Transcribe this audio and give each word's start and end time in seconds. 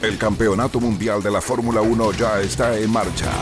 El 0.00 0.16
campeonato 0.16 0.78
mundial 0.78 1.20
de 1.24 1.30
la 1.30 1.40
Fórmula 1.40 1.80
1 1.80 2.12
ya 2.12 2.40
está 2.40 2.78
en 2.78 2.88
marcha. 2.88 3.32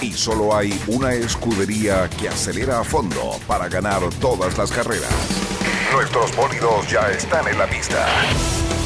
Y 0.00 0.12
solo 0.12 0.56
hay 0.56 0.80
una 0.86 1.12
escudería 1.12 2.08
que 2.08 2.28
acelera 2.28 2.80
a 2.80 2.84
fondo 2.84 3.32
para 3.48 3.68
ganar 3.68 4.00
todas 4.20 4.56
las 4.58 4.70
carreras. 4.70 5.10
Nuestros 5.92 6.36
bólidos 6.36 6.88
ya 6.88 7.10
están 7.10 7.48
en 7.48 7.58
la 7.58 7.66
pista. 7.66 8.06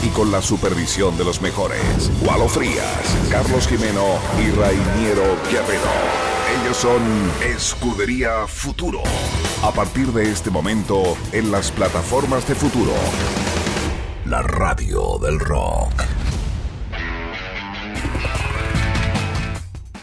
Y 0.02 0.08
con 0.08 0.32
la 0.32 0.40
supervisión 0.40 1.18
de 1.18 1.24
los 1.24 1.42
mejores, 1.42 2.10
Walo 2.22 2.48
Frías, 2.48 3.18
Carlos 3.30 3.68
Jimeno 3.68 4.18
y 4.38 4.50
Rainiero 4.52 5.36
Guerrero. 5.50 5.90
Ellos 6.62 6.78
son 6.78 7.02
Escudería 7.42 8.46
Futuro. 8.46 9.02
A 9.62 9.70
partir 9.70 10.06
de 10.14 10.30
este 10.30 10.48
momento, 10.48 11.14
en 11.32 11.52
las 11.52 11.70
plataformas 11.70 12.48
de 12.48 12.54
Futuro. 12.54 12.94
La 14.24 14.40
radio 14.40 15.18
del 15.18 15.38
rock. 15.38 16.09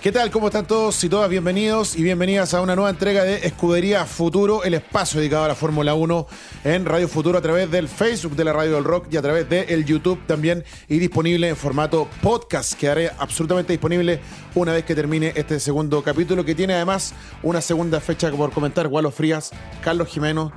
¿Qué 0.07 0.13
tal? 0.13 0.31
¿Cómo 0.31 0.47
están 0.47 0.65
todos 0.65 1.03
y 1.03 1.09
todas? 1.09 1.29
Bienvenidos 1.29 1.97
y 1.97 2.01
bienvenidas 2.01 2.53
a 2.53 2.61
una 2.61 2.77
nueva 2.77 2.89
entrega 2.89 3.25
de 3.25 3.45
Escudería 3.45 4.05
Futuro, 4.05 4.63
el 4.63 4.73
espacio 4.73 5.19
dedicado 5.19 5.43
a 5.43 5.49
la 5.49 5.55
Fórmula 5.55 5.95
1 5.95 6.27
en 6.63 6.85
Radio 6.85 7.09
Futuro 7.09 7.37
a 7.37 7.41
través 7.41 7.69
del 7.69 7.89
Facebook 7.89 8.37
de 8.37 8.45
la 8.45 8.53
Radio 8.53 8.75
del 8.75 8.85
Rock 8.85 9.07
y 9.11 9.17
a 9.17 9.21
través 9.21 9.49
del 9.49 9.83
YouTube 9.83 10.25
también 10.25 10.63
y 10.87 10.99
disponible 10.99 11.49
en 11.49 11.57
formato 11.57 12.07
podcast. 12.21 12.75
Quedaré 12.75 13.11
absolutamente 13.17 13.73
disponible 13.73 14.21
una 14.55 14.71
vez 14.71 14.85
que 14.85 14.95
termine 14.95 15.33
este 15.35 15.59
segundo 15.59 16.01
capítulo 16.01 16.45
que 16.45 16.55
tiene 16.55 16.75
además 16.75 17.13
una 17.43 17.59
segunda 17.59 17.99
fecha 17.99 18.31
por 18.31 18.53
comentar. 18.53 18.87
Gualo 18.87 19.11
Frías, 19.11 19.51
Carlos 19.83 20.07
Jimeno. 20.07 20.53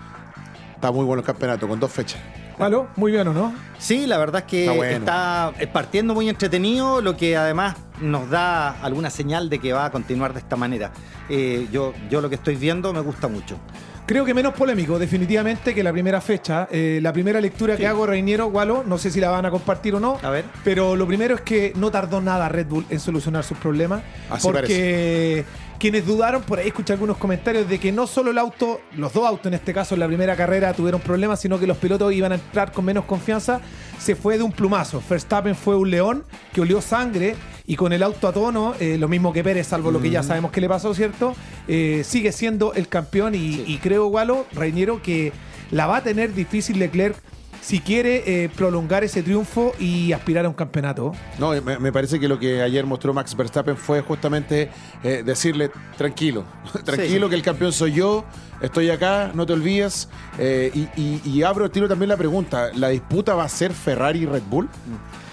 Está 0.76 0.92
muy 0.92 1.04
bueno 1.04 1.22
el 1.22 1.26
campeonato 1.26 1.66
con 1.66 1.80
dos 1.80 1.90
fechas. 1.90 2.20
Malo, 2.60 2.88
muy 2.96 3.12
bien, 3.12 3.26
¿o 3.26 3.32
no? 3.32 3.52
Sí, 3.78 4.06
la 4.06 4.18
verdad 4.18 4.42
es 4.42 4.46
que 4.46 4.60
Está 4.64 4.72
bueno. 4.76 4.96
está 4.98 5.52
eh, 5.58 5.66
partiendo 5.66 6.14
muy 6.14 6.28
entretenido, 6.28 7.00
lo 7.00 7.16
que 7.16 7.36
además 7.36 7.76
nos 8.00 8.28
da 8.30 8.70
alguna 8.82 9.10
señal 9.10 9.48
de 9.48 9.58
que 9.58 9.72
va 9.72 9.86
a 9.86 9.90
continuar 9.90 10.32
de 10.32 10.40
esta 10.40 10.56
manera. 10.56 10.92
Eh, 11.28 11.68
yo, 11.72 11.94
yo 12.10 12.20
lo 12.20 12.28
que 12.28 12.34
estoy 12.36 12.56
viendo 12.56 12.92
me 12.92 13.00
gusta 13.00 13.28
mucho. 13.28 13.56
Creo 14.06 14.24
que 14.24 14.34
menos 14.34 14.54
polémico, 14.54 14.98
definitivamente, 14.98 15.72
que 15.72 15.84
la 15.84 15.92
primera 15.92 16.20
fecha. 16.20 16.66
Eh, 16.72 16.98
la 17.00 17.12
primera 17.12 17.40
lectura 17.40 17.76
que 17.76 17.86
hago, 17.86 18.06
Reiniero, 18.06 18.48
Walo, 18.48 18.82
no 18.84 18.98
sé 18.98 19.08
si 19.10 19.20
la 19.20 19.30
van 19.30 19.46
a 19.46 19.50
compartir 19.52 19.94
o 19.94 20.00
no. 20.00 20.18
A 20.22 20.30
ver. 20.30 20.44
Pero 20.64 20.96
lo 20.96 21.06
primero 21.06 21.36
es 21.36 21.42
que 21.42 21.72
no 21.76 21.92
tardó 21.92 22.20
nada 22.20 22.48
Red 22.48 22.66
Bull 22.66 22.84
en 22.90 22.98
solucionar 22.98 23.44
sus 23.44 23.56
problemas. 23.58 24.02
Así 24.28 24.48
porque 24.48 25.44
quienes 25.80 26.06
dudaron, 26.06 26.42
por 26.42 26.58
ahí 26.58 26.68
escuché 26.68 26.92
algunos 26.92 27.16
comentarios 27.16 27.66
de 27.66 27.80
que 27.80 27.90
no 27.90 28.06
solo 28.06 28.30
el 28.30 28.38
auto, 28.38 28.80
los 28.96 29.14
dos 29.14 29.26
autos 29.26 29.46
en 29.46 29.54
este 29.54 29.72
caso 29.72 29.94
en 29.94 30.00
la 30.00 30.06
primera 30.06 30.36
carrera 30.36 30.74
tuvieron 30.74 31.00
problemas, 31.00 31.40
sino 31.40 31.58
que 31.58 31.66
los 31.66 31.78
pilotos 31.78 32.12
iban 32.12 32.32
a 32.32 32.34
entrar 32.34 32.70
con 32.70 32.84
menos 32.84 33.06
confianza, 33.06 33.60
se 33.98 34.14
fue 34.14 34.36
de 34.36 34.44
un 34.44 34.52
plumazo. 34.52 35.02
Verstappen 35.08 35.56
fue 35.56 35.74
un 35.76 35.90
león 35.90 36.24
que 36.52 36.60
olió 36.60 36.82
sangre 36.82 37.34
y 37.66 37.76
con 37.76 37.94
el 37.94 38.02
auto 38.02 38.28
a 38.28 38.32
tono, 38.32 38.74
eh, 38.78 38.98
lo 38.98 39.08
mismo 39.08 39.32
que 39.32 39.42
Pérez, 39.42 39.68
salvo 39.68 39.90
lo 39.90 40.02
que 40.02 40.10
ya 40.10 40.22
sabemos 40.22 40.52
que 40.52 40.60
le 40.60 40.68
pasó, 40.68 40.92
¿cierto? 40.92 41.34
Eh, 41.66 42.02
sigue 42.04 42.30
siendo 42.30 42.74
el 42.74 42.86
campeón 42.86 43.34
y, 43.34 43.64
y 43.66 43.78
creo, 43.78 44.06
Walo, 44.08 44.46
Reiniero, 44.52 45.02
que 45.02 45.32
la 45.70 45.86
va 45.86 45.96
a 45.96 46.02
tener 46.02 46.34
difícil 46.34 46.78
Leclerc 46.78 47.16
si 47.60 47.80
quiere 47.80 48.44
eh, 48.44 48.48
prolongar 48.48 49.04
ese 49.04 49.22
triunfo 49.22 49.72
y 49.78 50.12
aspirar 50.12 50.46
a 50.46 50.48
un 50.48 50.54
campeonato. 50.54 51.12
No, 51.38 51.50
me, 51.62 51.78
me 51.78 51.92
parece 51.92 52.18
que 52.18 52.26
lo 52.28 52.38
que 52.38 52.62
ayer 52.62 52.86
mostró 52.86 53.12
Max 53.12 53.36
Verstappen 53.36 53.76
fue 53.76 54.00
justamente 54.00 54.70
eh, 55.04 55.22
decirle, 55.24 55.70
tranquilo, 55.96 56.44
tranquilo 56.84 57.26
sí. 57.26 57.30
que 57.30 57.36
el 57.36 57.42
campeón 57.42 57.72
soy 57.72 57.92
yo, 57.92 58.24
estoy 58.60 58.90
acá, 58.90 59.30
no 59.34 59.44
te 59.46 59.52
olvides. 59.52 60.08
Eh, 60.38 60.70
y, 60.96 61.00
y- 61.00 61.22
y 61.24 61.42
abro 61.42 61.64
el 61.66 61.70
tiro 61.70 61.86
también 61.88 62.08
la 62.08 62.16
pregunta, 62.16 62.70
¿la 62.74 62.88
disputa 62.88 63.34
va 63.34 63.44
a 63.44 63.48
ser 63.48 63.72
Ferrari 63.72 64.20
y 64.20 64.26
Red 64.26 64.42
Bull? 64.48 64.68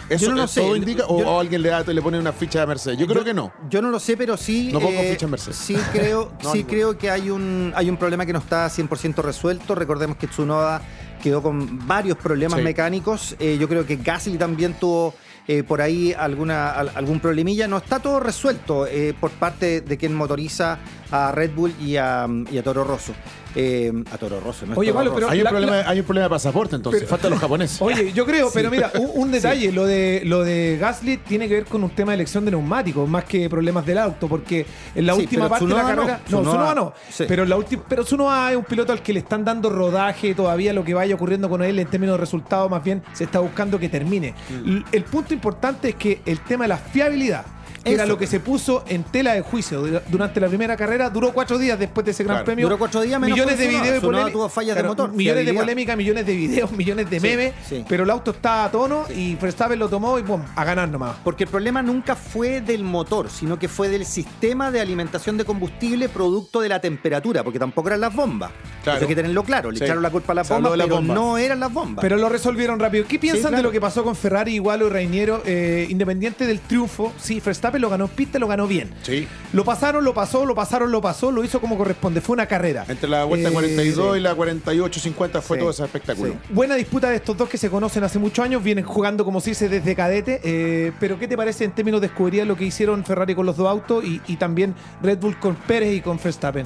¿Eso 0.10 0.28
Yo 0.28 0.32
no 0.32 0.38
lo 0.38 0.48
todo 0.48 0.72
sé. 0.72 0.78
indica? 0.78 1.04
¿O, 1.08 1.20
Yo- 1.20 1.30
o 1.30 1.40
alguien 1.42 1.62
le, 1.62 1.68
da, 1.68 1.84
le 1.84 2.02
pone 2.02 2.18
una 2.18 2.32
ficha 2.32 2.62
de 2.62 2.68
Mercedes? 2.68 2.98
Yo 2.98 3.08
creo 3.08 3.26
que 3.26 3.34
no. 3.34 3.52
Yo 3.70 3.82
no 3.82 3.90
lo 3.90 4.00
sé, 4.00 4.16
pero 4.16 4.38
sí. 4.38 4.70
No 4.72 4.80
pongo 4.80 5.02
ficha 5.02 5.26
en 5.26 5.32
Mercedes. 5.32 5.58
Sí 5.58 5.76
creo, 5.92 6.32
No, 6.44 6.52
sí 6.54 6.64
creo 6.64 6.98
que 6.98 7.10
hay 7.10 7.30
un, 7.30 7.74
hay 7.76 7.90
un 7.90 7.98
problema 7.98 8.26
que 8.26 8.32
no 8.32 8.40
está 8.40 8.68
100% 8.68 9.16
resuelto. 9.22 9.76
Recordemos 9.76 10.16
que 10.16 10.28
Tsunoda 10.28 10.82
quedó 11.22 11.42
con 11.42 11.88
varios 11.88 12.18
problemas 12.18 12.60
Sí. 12.60 12.64
mecánicos. 12.64 13.36
Eh, 13.40 13.58
yo 13.60 13.68
creo 13.68 13.86
que 13.86 13.98
Gasly 13.98 14.38
también 14.38 14.74
tuvo 14.74 15.14
eh, 15.50 15.64
por 15.64 15.82
ahí 15.82 16.14
alguna, 16.14 16.72
al- 16.72 16.92
algún 16.96 17.20
problemilla. 17.22 17.68
No 17.68 17.78
está 17.78 18.00
todo 18.00 18.20
resuelto 18.20 18.86
eh, 18.86 19.14
por 19.20 19.32
parte 19.32 19.80
de 19.82 19.98
quien 19.98 20.14
motoriza 20.14 20.78
a 21.10 21.32
Red 21.32 21.52
Bull 21.56 21.74
y 21.80 21.96
a, 21.96 22.28
y 22.52 22.58
a 22.58 22.64
Toro 22.64 22.84
Rosso. 22.84 23.14
Eh, 23.56 23.92
a 24.12 24.18
Toro 24.18 24.40
Rosso, 24.40 24.66
no 24.66 24.74
es 24.74 24.78
Oye, 24.78 24.90
Toro 24.92 25.00
Pablo, 25.00 25.12
Rosso. 25.12 25.16
pero- 25.22 25.32
Hay 25.32 25.38
un, 25.40 25.44
la- 25.46 25.50
problema, 25.50 25.76
la- 25.78 25.90
hay 25.90 26.00
un 26.00 26.06
problema 26.06 26.24
de 26.26 26.30
pasaporte 26.30 26.76
entonces, 26.76 27.02
Pero- 27.02 27.10
faltan 27.10 27.32
los 27.32 27.40
japoneses. 27.40 27.78
Oye, 27.82 28.14
yo 28.14 28.26
creo, 28.26 28.50
pero 28.54 28.70
mira, 28.70 28.92
un, 29.00 29.10
un 29.16 29.32
detalle, 29.32 29.72
lo 29.72 29.86
de 29.86 30.22
lo 30.26 30.44
de 30.44 30.78
Gasly 30.80 31.18
tiene 31.18 31.48
que 31.48 31.56
ver 31.56 31.66
con 31.66 31.84
un 31.84 31.90
tema 31.90 32.12
de 32.12 32.16
elección 32.16 32.46
de 32.46 32.52
neumáticos, 32.52 33.08
más 33.10 33.24
que 33.24 33.50
problemas 33.50 33.86
del 33.86 33.98
auto, 33.98 34.28
porque 34.28 34.66
en 34.94 35.06
la 35.06 35.14
Sí, 35.16 35.22
última 35.22 35.50
parte 35.50 35.66
de 35.66 35.74
la 35.74 35.82
no. 35.82 35.88
carrera. 35.88 36.22
No, 36.30 36.76
no. 36.76 36.94
sí. 37.10 37.26
Pero 37.28 37.44
en 37.44 37.50
la 37.50 37.58
última, 37.58 37.84
pero 37.88 38.04
Tsunoda 38.04 38.52
es 38.52 38.58
un 38.58 38.64
piloto 38.66 38.92
al 38.92 39.02
que 39.02 39.14
le 39.14 39.20
están 39.20 39.44
dando 39.44 39.70
rodaje 39.70 40.36
todavía 40.36 40.74
lo 40.74 40.84
que 40.84 40.94
vaya 40.94 41.16
ocurriendo 41.16 41.50
con 41.50 41.64
él 41.64 41.80
en 41.80 41.88
términos 41.88 42.14
de 42.16 42.20
resultados, 42.20 42.70
más 42.70 42.84
bien 42.84 43.02
se 43.14 43.24
está 43.24 43.40
buscando 43.40 43.80
que 43.80 43.90
termine. 43.90 44.34
Mm. 44.64 44.82
El 44.92 45.04
punto 45.04 45.34
importante 45.34 45.90
es 45.90 45.96
que 45.96 46.22
el 46.26 46.40
tema 46.42 46.66
de 46.66 46.70
la 46.70 46.78
fiabilidad. 46.78 47.46
Que 47.88 47.94
Era 47.96 48.06
lo 48.06 48.18
que 48.18 48.28
se 48.28 48.40
puso 48.40 48.84
en 48.88 49.04
tela 49.04 49.34
de 49.34 49.42
juicio 49.42 49.82
dura- 49.82 50.04
durante 50.08 50.40
la 50.40 50.48
primera 50.48 50.76
carrera, 50.78 51.10
duró 51.10 51.34
cuatro 51.34 51.58
días 51.58 51.78
después 51.80 52.06
de 52.06 52.12
ese 52.12 52.24
gran 52.24 52.36
Claro. 52.38 52.46
premio. 52.46 52.66
Duró 52.66 52.78
cuatro 52.78 53.02
días, 53.02 53.20
menos 53.20 53.36
millones 53.38 53.58
de 53.58 53.68
videos 53.68 54.04
polémica- 54.04 54.50
fallas 54.50 54.76
de 54.76 54.84
motor, 54.84 55.12
millones 55.14 55.46
de 55.46 55.54
polémica, 55.54 55.96
millones 55.96 56.26
de 56.26 56.36
videos, 56.36 56.72
millones 56.78 57.10
de 57.10 57.20
memes, 57.20 57.54
sí. 57.68 57.84
pero 57.88 58.04
el 58.04 58.10
auto 58.10 58.32
está 58.32 58.66
a 58.66 58.72
tono 58.72 59.06
y 59.16 59.36
Verstappen 59.36 59.80
lo 59.80 59.90
tomó 59.90 60.20
y 60.20 60.24
pum, 60.24 60.42
a 60.56 60.64
ganar 60.64 60.90
nomás. 60.90 61.16
Porque 61.24 61.44
el 61.46 61.50
problema 61.50 61.82
nunca 61.82 62.16
fue 62.16 62.62
del 62.62 62.84
motor, 62.84 63.30
sino 63.30 63.58
que 63.60 63.68
fue 63.68 63.90
del 63.90 64.06
sistema 64.06 64.72
de 64.72 64.80
alimentación 64.82 65.38
de 65.38 65.46
combustible 65.46 66.10
producto 66.10 66.62
de 66.62 66.70
la 66.70 66.80
temperatura, 66.80 67.44
porque 67.44 67.60
tampoco 67.60 67.88
eran 67.90 68.02
las 68.02 68.14
bombas. 68.14 68.52
Claro. 68.84 68.98
Eso 68.98 69.06
hay 69.06 69.10
que 69.10 69.16
tenerlo 69.16 69.44
claro. 69.44 69.72
Le 69.72 69.78
Sí. 69.80 69.84
echaron 69.84 70.02
la 70.04 70.10
culpa 70.10 70.32
a 70.32 70.36
las 70.36 70.48
bombas, 70.50 70.78
las 70.78 70.88
pero 70.88 71.02
no 71.02 71.38
eran 71.38 71.60
las 71.60 71.74
bombas. 71.74 72.02
Pero 72.02 72.18
lo 72.18 72.30
resolvieron 72.30 72.80
rápido. 72.80 73.06
¿Qué 73.08 73.20
piensan 73.20 73.42
claro. 73.50 73.58
de 73.58 73.64
lo 73.64 73.72
que 73.72 73.82
pasó 73.82 74.04
con 74.04 74.16
Ferrari, 74.16 74.54
Igualo 74.56 74.88
y 74.88 74.90
Reiniero? 74.90 75.42
Eh, 75.46 75.88
independiente 75.90 76.46
del 76.48 76.60
triunfo, 76.62 77.14
sí, 77.20 77.42
Verstappen 77.46 77.77
lo 77.80 77.90
ganó 77.90 78.06
en 78.06 78.12
pista, 78.12 78.40
lo 78.40 78.48
ganó 78.48 78.68
bien. 78.68 78.90
Sí. 79.04 79.28
Lo 79.54 79.64
pasaron, 79.64 80.04
lo 80.04 80.14
pasó, 80.14 80.46
lo 80.46 80.56
pasaron, 80.56 80.92
lo 80.92 81.02
pasó, 81.02 81.32
lo 81.32 81.44
hizo 81.44 81.60
como 81.62 81.78
corresponde. 81.78 82.22
Fue 82.22 82.34
una 82.34 82.46
carrera. 82.46 82.86
Entre 82.88 83.10
la 83.10 83.24
vuelta 83.24 83.50
Eh, 83.50 83.52
42 83.54 84.14
sí. 84.14 84.20
y 84.20 84.22
la 84.22 84.36
48-50 84.36 85.42
fue 85.42 85.58
Sí. 85.58 85.62
todo 85.62 85.70
ese 85.72 85.84
espectáculo. 85.84 86.34
Sí. 86.34 86.38
Buena 86.54 86.76
disputa 86.76 87.10
de 87.10 87.18
estos 87.18 87.38
dos 87.38 87.50
que 87.50 87.58
se 87.58 87.70
conocen 87.70 88.04
hace 88.04 88.20
muchos 88.20 88.44
años, 88.46 88.64
vienen 88.64 88.84
jugando 88.86 89.24
como 89.26 89.42
se 89.42 89.52
dice 89.52 89.70
desde 89.70 89.96
cadete, 89.96 90.42
eh, 90.44 90.92
pero 91.00 91.18
¿qué 91.20 91.28
te 91.28 91.38
parece 91.38 91.64
en 91.66 91.72
términos 91.72 92.02
de 92.02 92.08
escudería 92.08 92.46
lo 92.46 92.56
que 92.56 92.66
hicieron 92.66 93.04
Ferrari 93.06 93.36
con 93.36 93.46
los 93.46 93.58
dos 93.58 93.68
autos 93.68 94.04
y, 94.04 94.22
y 94.28 94.38
también 94.38 94.76
Red 95.02 95.20
Bull 95.20 95.38
con 95.40 95.56
Pérez 95.56 95.94
y 95.96 96.02
con 96.02 96.20
Verstappen? 96.24 96.66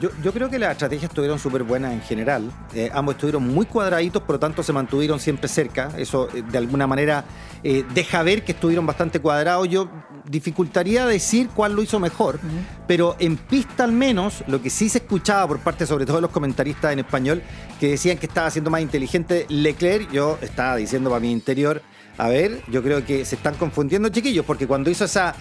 Yo, 0.00 0.10
yo 0.22 0.32
creo 0.32 0.48
que 0.48 0.58
las 0.58 0.72
estrategias 0.72 1.10
estuvieron 1.10 1.38
súper 1.38 1.64
buenas 1.64 1.92
en 1.92 2.00
general. 2.00 2.50
Eh, 2.74 2.90
ambos 2.94 3.14
estuvieron 3.14 3.46
muy 3.46 3.66
cuadraditos, 3.66 4.22
por 4.22 4.36
lo 4.36 4.40
tanto 4.40 4.62
se 4.62 4.72
mantuvieron 4.72 5.20
siempre 5.20 5.48
cerca. 5.48 5.90
Eso 5.96 6.28
eh, 6.34 6.42
de 6.42 6.58
alguna 6.58 6.86
manera 6.86 7.24
eh, 7.62 7.84
deja 7.94 8.22
ver 8.22 8.42
que 8.44 8.52
estuvieron 8.52 8.86
bastante 8.86 9.20
cuadrados. 9.20 9.68
Yo 9.68 9.88
dificultaría 10.24 11.04
decir 11.04 11.48
cuál 11.54 11.74
lo 11.74 11.82
hizo 11.82 11.98
mejor, 12.00 12.38
pero 12.86 13.16
en 13.18 13.36
pista 13.36 13.84
al 13.84 13.92
menos, 13.92 14.44
lo 14.46 14.62
que 14.62 14.70
sí 14.70 14.88
se 14.88 14.98
escuchaba 14.98 15.46
por 15.48 15.58
parte 15.58 15.84
sobre 15.84 16.06
todo 16.06 16.16
de 16.16 16.22
los 16.22 16.30
comentaristas 16.30 16.92
en 16.92 17.00
español, 17.00 17.42
que 17.78 17.88
decían 17.88 18.16
que 18.16 18.26
estaba 18.26 18.50
siendo 18.50 18.70
más 18.70 18.80
inteligente 18.80 19.46
Leclerc, 19.48 20.10
yo 20.10 20.38
estaba 20.40 20.76
diciendo 20.76 21.10
para 21.10 21.20
mi 21.20 21.32
interior, 21.32 21.82
a 22.18 22.28
ver, 22.28 22.62
yo 22.68 22.82
creo 22.82 23.04
que 23.04 23.24
se 23.24 23.34
están 23.34 23.54
confundiendo 23.54 24.08
chiquillos, 24.10 24.46
porque 24.46 24.66
cuando 24.66 24.90
hizo 24.90 25.04
esa 25.04 25.34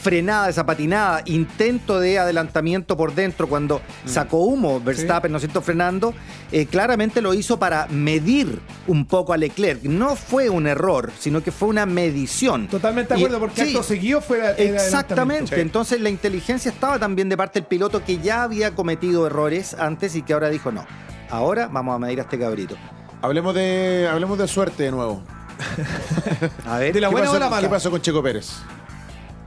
frenada, 0.00 0.48
esa 0.48 0.64
patinada, 0.64 1.22
intento 1.26 2.00
de 2.00 2.18
adelantamiento 2.18 2.96
por 2.96 3.14
dentro, 3.14 3.48
cuando 3.48 3.80
sacó 4.04 4.38
humo 4.44 4.80
Verstappen, 4.80 5.30
¿no 5.32 5.38
es 5.38 5.42
cierto?, 5.42 5.60
frenando, 5.62 6.14
eh, 6.52 6.66
claramente 6.66 7.20
lo 7.20 7.34
hizo 7.34 7.58
para 7.58 7.86
medir 7.88 8.60
un 8.86 9.04
poco 9.06 9.32
a 9.32 9.36
Leclerc. 9.36 9.82
No 9.84 10.16
fue 10.16 10.48
un 10.48 10.66
error, 10.66 11.10
sino 11.18 11.42
que 11.42 11.50
fue 11.52 11.68
una 11.68 11.86
medición. 11.86 12.68
Totalmente 12.68 13.14
de 13.14 13.20
Y- 13.20 13.24
acuerdo, 13.24 13.40
porque 13.40 13.62
sí, 13.64 13.68
acto 13.70 13.82
seguido 13.82 14.20
fue 14.20 14.38
Exactamente. 14.74 15.60
Entonces 15.60 16.00
la 16.00 16.10
inteligencia 16.10 16.70
estaba 16.70 16.98
también 16.98 17.28
de 17.28 17.36
parte 17.36 17.60
del 17.60 17.66
piloto 17.66 18.04
que 18.04 18.18
ya 18.18 18.42
había 18.44 18.74
cometido 18.74 19.26
errores 19.26 19.74
antes 19.74 20.14
y 20.16 20.22
que 20.22 20.32
ahora 20.32 20.48
dijo 20.48 20.70
no. 20.72 20.86
Ahora 21.30 21.68
vamos 21.70 21.94
a 21.94 21.98
medir 21.98 22.20
a 22.20 22.22
este 22.22 22.38
cabrito. 22.38 22.76
Hablemos 23.20 23.54
de, 23.54 24.08
hablemos 24.10 24.38
de 24.38 24.46
suerte 24.48 24.84
de 24.84 24.90
nuevo. 24.92 25.22
A 26.66 26.78
ver. 26.78 26.92
De 26.94 27.00
la 27.00 27.08
¿Qué 27.08 27.12
buena 27.12 27.26
pasó, 27.26 27.36
o 27.36 27.40
la 27.40 27.50
mala. 27.50 27.62
¿Qué 27.62 27.68
pasó 27.68 27.90
con 27.90 28.00
Checo 28.00 28.22
Pérez? 28.22 28.52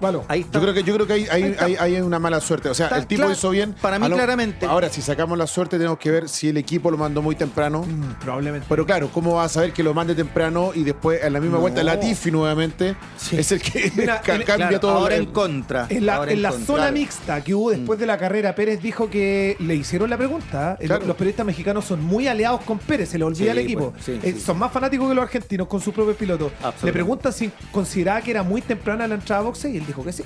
Valo. 0.02 0.26
Ahí 0.28 0.42
está. 0.42 0.58
Yo 0.60 0.64
creo 0.64 0.74
que, 0.74 0.84
yo 0.84 0.94
creo 0.96 1.08
que 1.08 1.14
hay, 1.14 1.28
hay, 1.30 1.56
hay- 1.60 1.76
hay 1.76 2.02
una 2.02 2.20
mala 2.20 2.42
suerte. 2.42 2.70
O 2.70 2.74
sea, 2.74 2.88
Está 2.88 2.98
el 2.98 3.08
tipo 3.08 3.30
hizo 3.32 3.50
bien. 3.52 3.74
Para 3.82 4.00
mí, 4.00 4.06
A 4.06 4.10
claramente. 4.10 4.66
Ahora, 4.66 4.90
si 4.90 5.02
sacamos 5.02 5.38
la 5.38 5.48
suerte, 5.48 5.78
tenemos 5.78 5.98
que 6.00 6.10
ver 6.12 6.28
si 6.28 6.50
el 6.50 6.58
equipo 6.58 6.90
lo 6.92 6.98
mandó 6.98 7.22
muy 7.22 7.36
temprano. 7.36 7.84
Mm, 7.84 8.20
probablemente. 8.22 8.66
Pero 8.68 8.86
claro, 8.86 9.10
¿cómo 9.14 9.36
vas 9.36 9.52
a 9.52 9.54
saber 9.54 9.74
que 9.74 9.84
lo 9.84 9.94
mande 9.94 10.16
temprano 10.16 10.72
y 10.74 10.84
después 10.84 11.24
en 11.24 11.34
la 11.34 11.40
misma 11.40 11.56
No. 11.58 11.62
vuelta 11.62 11.84
Latifi 11.84 12.32
nuevamente 12.32 12.96
Sí. 13.18 13.38
es 13.38 13.52
el 13.52 13.62
que 13.62 13.92
Mira, 13.96 14.22
ca- 14.26 14.36
en- 14.36 14.44
cambia 14.44 14.68
Claro, 14.70 14.80
todo? 14.80 14.92
ahora 14.92 15.16
el- 15.16 15.24
en 15.24 15.32
contra. 15.32 15.86
En 15.90 16.06
la, 16.06 16.16
Ahora 16.16 16.32
en 16.32 16.42
la 16.42 16.50
contra. 16.50 16.66
zona 16.66 16.78
Claro. 16.80 16.94
mixta 16.94 17.44
que 17.44 17.54
hubo 17.54 17.70
después 17.72 18.00
de 18.00 18.06
la 18.08 18.18
carrera, 18.18 18.56
Pérez 18.56 18.82
dijo 18.82 19.10
que 19.10 19.56
le 19.60 19.76
hicieron 19.76 20.10
la 20.10 20.18
pregunta. 20.18 20.78
El- 20.80 20.88
Claro. 20.88 21.06
Los 21.06 21.16
periodistas 21.16 21.46
mexicanos 21.46 21.86
son 21.86 22.04
muy 22.04 22.28
aliados 22.28 22.62
con 22.62 22.80
Pérez, 22.80 23.10
se 23.10 23.18
le 23.18 23.24
olvida 23.24 23.44
Sí, 23.44 23.50
al 23.50 23.58
equipo. 23.60 23.92
pues, 23.92 24.04
sí, 24.06 24.20
Eh, 24.24 24.34
sí. 24.34 24.40
Son 24.42 24.58
más 24.58 24.72
fanáticos 24.72 25.08
que 25.10 25.16
los 25.16 25.24
argentinos 25.24 25.68
con 25.68 25.80
sus 25.80 25.94
propios 25.94 26.18
pilotos. 26.18 26.52
Absolutamente. 26.56 26.86
Le 26.88 26.92
preguntan 26.94 27.34
si 27.34 27.52
consideraba 27.72 28.22
que 28.22 28.32
era 28.32 28.44
muy 28.44 28.62
temprana 28.62 29.08
la 29.08 29.16
entrada 29.16 29.42
a 29.42 29.46
boxe 29.46 29.70
y 29.70 29.78
él 29.78 29.86
dijo 29.92 30.04
que 30.04 30.14
sí. 30.14 30.24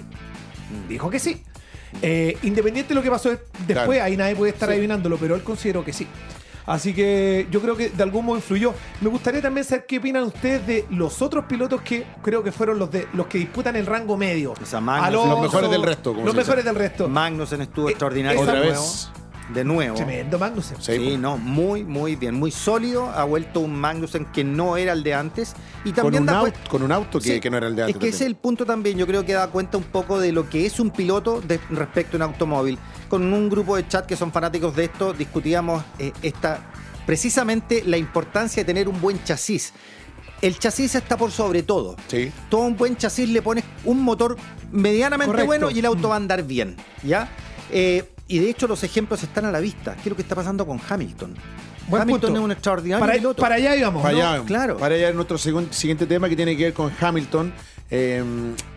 Dijo 0.89 1.09
que 1.09 1.19
sí. 1.19 1.43
Eh, 2.01 2.37
independiente 2.43 2.89
de 2.89 2.95
lo 2.95 3.01
que 3.03 3.09
pasó 3.09 3.29
después, 3.29 3.65
Claro. 3.67 3.91
ahí 4.03 4.17
nadie 4.17 4.35
puede 4.35 4.51
estar 4.51 4.69
adivinándolo, 4.69 5.17
pero 5.17 5.35
él 5.35 5.43
consideró 5.43 5.83
que 5.83 5.93
sí. 5.93 6.07
Así 6.67 6.93
que 6.95 7.45
yo 7.51 7.61
creo 7.61 7.77
que 7.77 7.89
de 7.89 8.01
algún 8.03 8.25
modo 8.25 8.37
influyó. 8.37 8.73
Me 8.99 9.09
gustaría 9.09 9.39
también 9.39 9.63
saber 9.63 9.85
qué 9.85 9.99
opinan 9.99 10.23
ustedes 10.23 10.65
de 10.65 10.85
los 10.89 11.21
otros 11.21 11.45
pilotos 11.45 11.81
que 11.83 12.05
creo 12.23 12.41
que 12.43 12.51
fueron 12.51 12.79
los 12.79 12.89
de 12.89 13.07
los 13.13 13.27
que 13.27 13.37
disputan 13.37 13.75
el 13.75 13.85
rango 13.85 14.17
medio. 14.17 14.53
O 14.59 14.65
sea. 14.65 14.79
Alonso, 14.79 15.29
Los 15.29 15.41
mejores 15.43 15.69
del 15.69 15.83
resto, 15.83 16.13
como 16.13 16.25
Los 16.25 16.35
mejores 16.35 16.65
del 16.65 16.75
resto. 16.75 17.07
Magnussen 17.07 17.61
estuvo 17.61 17.87
Eh, 17.87 17.91
extraordinario. 17.91 18.41
Otra 18.41 18.55
nuevo. 18.55 18.83
De 19.53 19.63
nuevo. 19.63 19.95
Tremendo 19.95 20.39
Magnussen. 20.39 20.77
Sí, 20.81 20.93
Sí, 20.93 20.99
pues. 21.05 21.19
no, 21.19 21.37
muy, 21.37 21.83
muy 21.83 22.15
bien, 22.15 22.33
muy 22.35 22.49
sólido. 22.51 23.09
Ha 23.11 23.23
vuelto 23.25 23.59
un 23.59 23.75
Magnussen 23.75 24.25
que 24.25 24.43
no 24.43 24.75
era 24.75 24.91
el 24.93 25.03
de 25.03 25.13
antes. 25.13 25.53
Y 25.83 25.91
Con 25.91 26.11
también 26.11 26.21
un, 26.23 26.27
da 26.27 26.53
con 26.67 26.81
un 26.81 26.91
auto 26.91 27.19
que, 27.19 27.35
Sí, 27.35 27.39
que 27.39 27.49
no 27.51 27.57
era 27.57 27.67
el 27.67 27.75
de 27.75 27.83
antes. 27.83 27.95
Es 27.95 28.01
que 28.01 28.07
ese 28.07 28.23
es 28.23 28.27
el 28.27 28.35
punto 28.35 28.65
también. 28.65 28.97
Yo 28.97 29.05
creo 29.05 29.23
que 29.23 29.33
da 29.33 29.47
cuenta 29.49 29.77
un 29.77 29.83
poco 29.83 30.19
de 30.19 30.31
lo 30.31 30.49
que 30.49 30.65
es 30.65 30.79
un 30.79 30.89
piloto 30.89 31.41
de- 31.41 31.59
respecto 31.69 32.17
a 32.17 32.17
un 32.17 32.21
automóvil. 32.23 32.79
Con 33.07 33.31
un 33.31 33.49
grupo 33.49 33.75
de 33.75 33.87
chat 33.87 34.05
que 34.07 34.15
son 34.15 34.31
fanáticos 34.31 34.75
de 34.75 34.85
esto, 34.85 35.13
discutíamos 35.13 35.83
eh, 35.99 36.11
esta 36.23 36.61
precisamente 37.05 37.83
la 37.85 37.97
importancia 37.97 38.63
de 38.63 38.65
tener 38.65 38.89
un 38.89 38.99
buen 38.99 39.23
chasis. 39.23 39.73
El 40.41 40.57
chasis 40.57 40.95
está 40.95 41.17
por 41.17 41.31
sobre 41.31 41.61
todo. 41.61 41.95
Sí. 42.07 42.31
Todo 42.49 42.61
un 42.61 42.75
buen 42.75 42.97
chasis 42.97 43.29
le 43.29 43.41
pones 43.43 43.63
un 43.83 44.01
motor 44.01 44.35
medianamente 44.71 45.27
Correcto. 45.31 45.45
bueno 45.47 45.69
y 45.71 45.79
el 45.79 45.85
auto 45.85 46.09
va 46.09 46.15
a 46.15 46.17
andar 46.17 46.41
bien. 46.43 46.75
¿Ya? 47.03 47.29
Eh, 47.71 48.11
y 48.27 48.39
de 48.39 48.49
hecho 48.49 48.67
los 48.67 48.83
ejemplos 48.83 49.21
están 49.23 49.45
a 49.45 49.51
la 49.51 49.59
vista. 49.59 49.93
¿Qué 49.95 50.01
es 50.01 50.07
lo 50.07 50.15
que 50.15 50.21
está 50.21 50.35
pasando 50.35 50.65
con 50.65 50.79
Hamilton? 50.89 51.35
Buen 51.87 52.01
Hamilton 52.01 52.21
punto. 52.21 52.39
es 52.39 52.43
un 52.45 52.51
extraordinario 52.51 52.99
Para, 53.05 53.13
piloto. 53.17 53.41
para 53.41 53.55
allá 53.55 53.75
íbamos. 53.75 54.01
Para 54.01 54.17
¿no? 54.17 54.27
allá, 54.29 54.43
claro. 54.45 54.77
Para 54.77 54.95
allá 54.95 55.11
nuestro 55.13 55.37
segun- 55.37 55.71
siguiente 55.71 56.07
tema 56.07 56.27
que 56.27 56.35
tiene 56.35 56.57
que 56.57 56.63
ver 56.65 56.73
con 56.73 56.91
Hamilton. 56.99 57.53
Eh, 57.91 58.23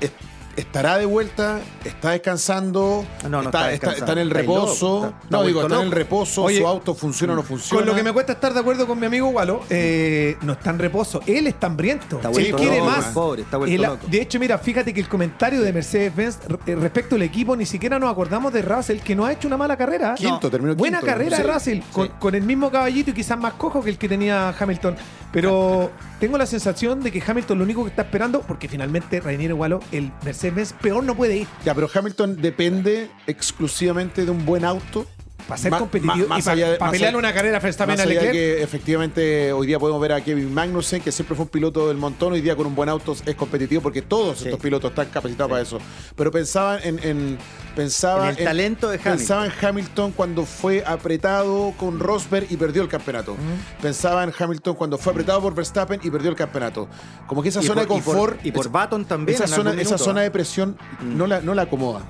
es- 0.01 0.13
estará 0.59 0.99
de 0.99 1.07
vuelta, 1.07 1.61
está 1.85 2.11
descansando, 2.11 3.05
No, 3.25 3.29
no 3.29 3.39
está, 3.43 3.49
está 3.49 3.49
está- 3.49 3.69
descansando. 3.71 4.05
está 4.05 4.13
en 4.13 4.19
el 4.19 4.31
reposo. 4.31 5.07
está- 5.07 5.19
no, 5.31 5.43
digo, 5.45 5.63
está 5.63 5.77
en 5.77 5.83
el 5.87 5.91
reposo, 5.93 6.43
Oye, 6.45 6.59
su 6.59 6.67
auto 6.67 6.95
funciona 6.95 7.33
o 7.33 7.37
no 7.37 7.43
funciona. 7.43 7.81
Con 7.81 7.89
lo 7.89 7.95
que 7.95 8.03
me 8.03 8.13
cuesta 8.13 8.33
estar 8.33 8.53
de 8.53 8.61
acuerdo 8.61 8.87
con 8.87 8.99
mi 8.99 9.07
amigo 9.07 9.29
Walo, 9.29 9.61
eh, 9.71 10.37
no 10.43 10.53
está 10.55 10.71
en 10.71 10.79
reposo. 10.79 11.21
Él 11.27 11.47
está 11.47 11.67
hambriento. 11.69 12.17
Está 12.17 12.31
Él 12.31 12.55
quiere 12.55 12.79
loco, 12.79 12.91
más. 12.91 13.05
pobre, 13.07 13.43
está 13.43 13.57
vuelto 13.57 13.83
loco. 13.83 14.07
De 14.09 14.21
hecho, 14.21 14.39
mira, 14.39 14.59
fíjate 14.59 14.93
que 14.93 15.01
el 15.01 15.09
comentario 15.09 15.61
de 15.63 15.73
Mercedes-Benz 15.73 16.39
eh, 16.67 16.75
respecto 16.77 17.15
al 17.17 17.23
equipo, 17.23 17.57
ni 17.57 17.67
siquiera 17.67 17.99
nos 17.99 18.11
acordamos 18.11 18.53
de 18.53 18.63
Russell, 18.63 18.99
que 19.01 19.15
no 19.15 19.25
ha 19.25 19.33
hecho 19.33 19.47
una 19.49 19.57
mala 19.57 19.77
carrera. 19.77 20.15
Quinto, 20.15 20.51
terminó 20.51 20.75
Buena 20.75 20.99
quinto. 20.99 21.13
carrera 21.13 21.37
Sí, 21.37 21.43
Russell, 21.43 21.81
con, 21.93 22.07
sí. 22.09 22.13
con 22.19 22.35
el 22.35 22.43
mismo 22.43 22.71
caballito 22.71 23.11
y 23.11 23.15
quizás 23.15 23.39
más 23.39 23.55
cojo 23.55 23.83
que 23.83 23.91
el 23.91 23.99
que 23.99 24.09
tenía 24.09 24.55
Hamilton. 24.59 24.97
Pero 25.33 25.91
tengo 26.21 26.39
la 26.39 26.47
sensación 26.47 27.03
de 27.03 27.13
que 27.13 27.23
Hamilton 27.25 27.59
lo 27.59 27.65
único 27.65 27.85
que 27.85 27.91
está 27.91 28.03
esperando, 28.03 28.41
porque 28.41 28.67
finalmente 28.67 29.21
Rainier 29.21 29.53
Walo, 29.53 29.81
el 29.93 30.11
Mercedes-Benz 30.51 30.83
peor 30.83 31.05
no 31.05 31.15
puede 31.15 31.39
ir. 31.39 31.47
Ya, 31.65 31.75
pero 31.75 31.89
Hamilton 31.93 32.41
depende 32.41 33.11
exclusivamente 33.27 34.25
de 34.25 34.31
un 34.31 34.45
buen 34.45 34.65
auto. 34.65 35.07
Para 35.49 35.59
ser 35.61 35.71
Ma- 35.71 35.79
competitivo 35.79 36.15
ma- 36.15 36.25
y 36.25 36.29
más 36.29 36.45
para 36.45 36.53
allá 36.67 36.77
más 36.79 36.91
pelear 36.91 37.09
allá- 37.09 37.19
una 37.19 37.33
carrera 37.33 37.59
Verstappen 37.59 37.95
Más 37.95 38.01
a 38.01 38.03
allá 38.03 38.21
de 38.21 38.27
Leclerc. 38.27 38.33
que 38.35 38.63
efectivamente 38.63 39.53
hoy 39.53 39.67
día 39.67 39.79
podemos 39.79 39.99
ver 40.01 40.13
a 40.13 40.21
Kevin 40.21 40.53
Magnussen, 40.53 41.01
que 41.01 41.11
siempre 41.11 41.35
fue 41.35 41.45
un 41.45 41.49
piloto 41.49 41.89
del 41.89 41.97
montón, 41.97 42.35
hoy 42.35 42.43
día 42.43 42.55
con 42.55 42.67
un 42.67 42.75
buen 42.75 42.91
auto 42.91 43.17
es 43.25 43.35
competitivo 43.35 43.81
porque 43.81 44.03
todos 44.03 44.39
Sí. 44.41 44.45
estos 44.45 44.61
pilotos 44.61 44.91
están 44.91 45.07
capacitados 45.07 45.49
para 45.51 45.63
eso. 45.63 45.79
Pero 46.15 46.31
pensaba 46.31 46.79
en, 46.79 46.99
en- 47.03 47.39
pensaba 47.75 48.25
En 48.31 48.37
el 48.39 48.45
talento 48.45 48.89
de 48.89 48.97
Hamilton. 48.97 49.17
Pensaba 49.17 49.47
en 49.47 49.53
Hamilton 49.61 50.13
cuando 50.13 50.45
fue 50.45 50.85
apretado 50.87 51.73
con 51.79 51.99
Rosberg 51.99 52.47
y 52.51 52.57
perdió 52.59 52.83
el 52.83 52.89
campeonato. 52.89 53.35
Pensaba 53.81 54.25
en 54.25 54.33
Hamilton 54.39 54.75
cuando 54.75 54.99
fue 54.99 55.13
apretado 55.13 55.41
por 55.41 55.55
Verstappen 55.55 55.99
y 56.03 56.11
perdió 56.11 56.29
el 56.31 56.37
campeonato. 56.37 56.89
Como 57.27 57.43
que 57.43 57.49
esa 57.49 57.63
Y 57.63 57.67
zona 57.67 57.87
por- 57.87 57.89
de 57.89 57.95
y 57.99 58.03
por- 58.03 58.15
confort 58.15 58.47
y 58.47 58.53
por 58.53 58.71
Baton 58.71 59.07
también 59.07 59.35
Esa 59.37 59.45
en 59.45 59.51
zona, 59.51 59.71
algún 59.71 59.81
esa 59.81 59.91
minuto, 59.93 60.05
zona 60.05 60.21
¿eh? 60.21 60.25
de 60.25 60.31
presión 60.31 60.77
no 61.03 61.27
la, 61.27 61.41
no 61.41 61.55
la 61.55 61.63
acomoda. 61.63 62.03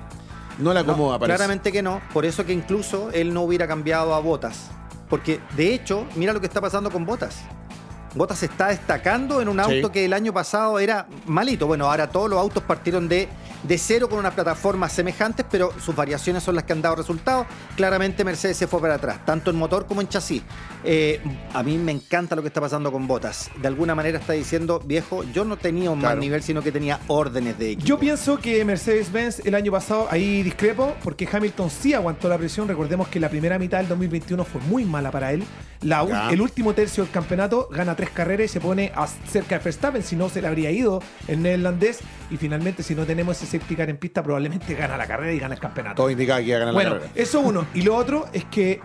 No 0.59 0.73
la 0.73 0.83
No, 0.83 0.91
acomoda, 0.91 1.17
parece. 1.19 1.37
claramente 1.37 1.71
que 1.71 1.81
no. 1.81 2.01
Por 2.13 2.25
eso 2.25 2.45
que 2.45 2.53
incluso 2.53 3.09
él 3.13 3.33
no 3.33 3.41
hubiera 3.41 3.67
cambiado 3.67 4.13
a 4.13 4.19
Botas. 4.19 4.69
Porque 5.09 5.39
de 5.57 5.73
hecho, 5.73 6.05
mira 6.15 6.33
lo 6.33 6.39
que 6.39 6.45
está 6.47 6.61
pasando 6.61 6.91
con 6.91 7.05
Botas. 7.05 7.37
Botas 8.15 8.39
se 8.39 8.45
está 8.47 8.67
destacando 8.67 9.41
en 9.41 9.49
un 9.49 9.63
Sí. 9.63 9.75
auto 9.77 9.91
que 9.91 10.05
el 10.05 10.13
año 10.13 10.33
pasado 10.33 10.79
era 10.79 11.07
malito. 11.25 11.65
Bueno, 11.67 11.89
ahora 11.89 12.09
todos 12.09 12.29
los 12.29 12.39
autos 12.39 12.61
partieron 12.63 13.07
de, 13.07 13.27
de 13.63 13.77
cero 13.77 14.07
con 14.09 14.19
unas 14.19 14.33
plataformas 14.33 14.91
semejantes, 14.93 15.45
pero 15.49 15.71
sus 15.83 15.95
variaciones 15.95 16.43
son 16.43 16.55
las 16.55 16.63
que 16.63 16.73
han 16.73 16.81
dado 16.81 16.95
resultados. 16.95 17.45
Claramente 17.75 18.23
Mercedes 18.23 18.57
se 18.57 18.67
fue 18.67 18.79
para 18.81 18.95
atrás, 18.95 19.25
tanto 19.25 19.49
en 19.51 19.57
motor 19.57 19.85
como 19.85 20.01
en 20.01 20.07
chasis. 20.07 20.41
Eh, 20.83 21.19
a 21.53 21.61
mí 21.63 21.77
me 21.77 21.91
encanta 21.91 22.35
lo 22.35 22.41
que 22.41 22.47
está 22.47 22.61
pasando 22.61 22.91
con 22.91 23.05
Botas. 23.07 23.49
De 23.61 23.67
alguna 23.67 23.95
manera 23.95 24.19
está 24.19 24.33
diciendo, 24.33 24.81
viejo, 24.85 25.23
yo 25.33 25.43
no 25.43 25.57
tenía 25.57 25.91
un 25.91 25.99
Claro. 25.99 26.15
mal 26.15 26.19
nivel, 26.21 26.41
sino 26.41 26.61
que 26.61 26.71
tenía 26.71 26.99
órdenes 27.07 27.57
de 27.59 27.71
equipo. 27.71 27.85
Yo 27.87 27.99
pienso 27.99 28.37
que 28.37 28.63
Mercedes-Benz 28.63 29.41
el 29.45 29.55
año 29.55 29.71
pasado, 29.71 30.07
ahí 30.09 30.41
discrepo, 30.43 30.95
porque 31.03 31.27
Hamilton 31.31 31.69
sí 31.69 31.93
aguantó 31.93 32.29
la 32.29 32.37
presión. 32.37 32.67
Recordemos 32.67 33.07
que 33.09 33.19
la 33.19 33.29
primera 33.29 33.59
mitad 33.59 33.79
del 33.79 33.87
2021 33.89 34.45
fue 34.45 34.61
muy 34.61 34.85
mala 34.85 35.11
para 35.11 35.33
él. 35.33 35.43
La 35.81 36.29
el 36.29 36.41
último 36.41 36.73
tercio 36.73 37.03
del 37.03 37.11
campeonato 37.11 37.69
gana 37.71 37.95
tres 37.95 38.09
carreras 38.09 38.45
y 38.45 38.47
se 38.49 38.59
pone 38.59 38.91
a- 38.95 39.07
cerca 39.07 39.57
de 39.57 39.63
Verstappen, 39.63 40.03
si 40.03 40.15
no 40.17 40.27
se 40.27 40.41
le 40.41 40.47
habría 40.47 40.71
ido 40.71 41.01
el 41.27 41.41
neerlandés. 41.41 41.99
Y 42.29 42.37
finalmente, 42.37 42.83
si 42.83 42.95
no 42.95 43.05
tenemos 43.05 43.41
ese 43.41 43.48
safety 43.49 43.75
car 43.75 43.89
en 43.89 43.97
pista, 43.97 44.21
probablemente 44.23 44.73
gana 44.75 44.95
la 44.97 45.07
carrera 45.07 45.33
y 45.33 45.39
gana 45.39 45.55
el 45.55 45.59
campeonato. 45.59 45.95
Todo 45.95 46.09
indicaba 46.09 46.39
que 46.39 46.45
iba 46.47 46.57
a 46.57 46.59
ganar 46.59 46.73
Bueno, 46.73 46.89
la 46.91 46.95
carrera. 47.01 47.13
eso 47.15 47.39
uno. 47.41 47.65
Y 47.73 47.81
lo 47.81 47.95
otro 47.95 48.27
es 48.33 48.45
que 48.45 48.79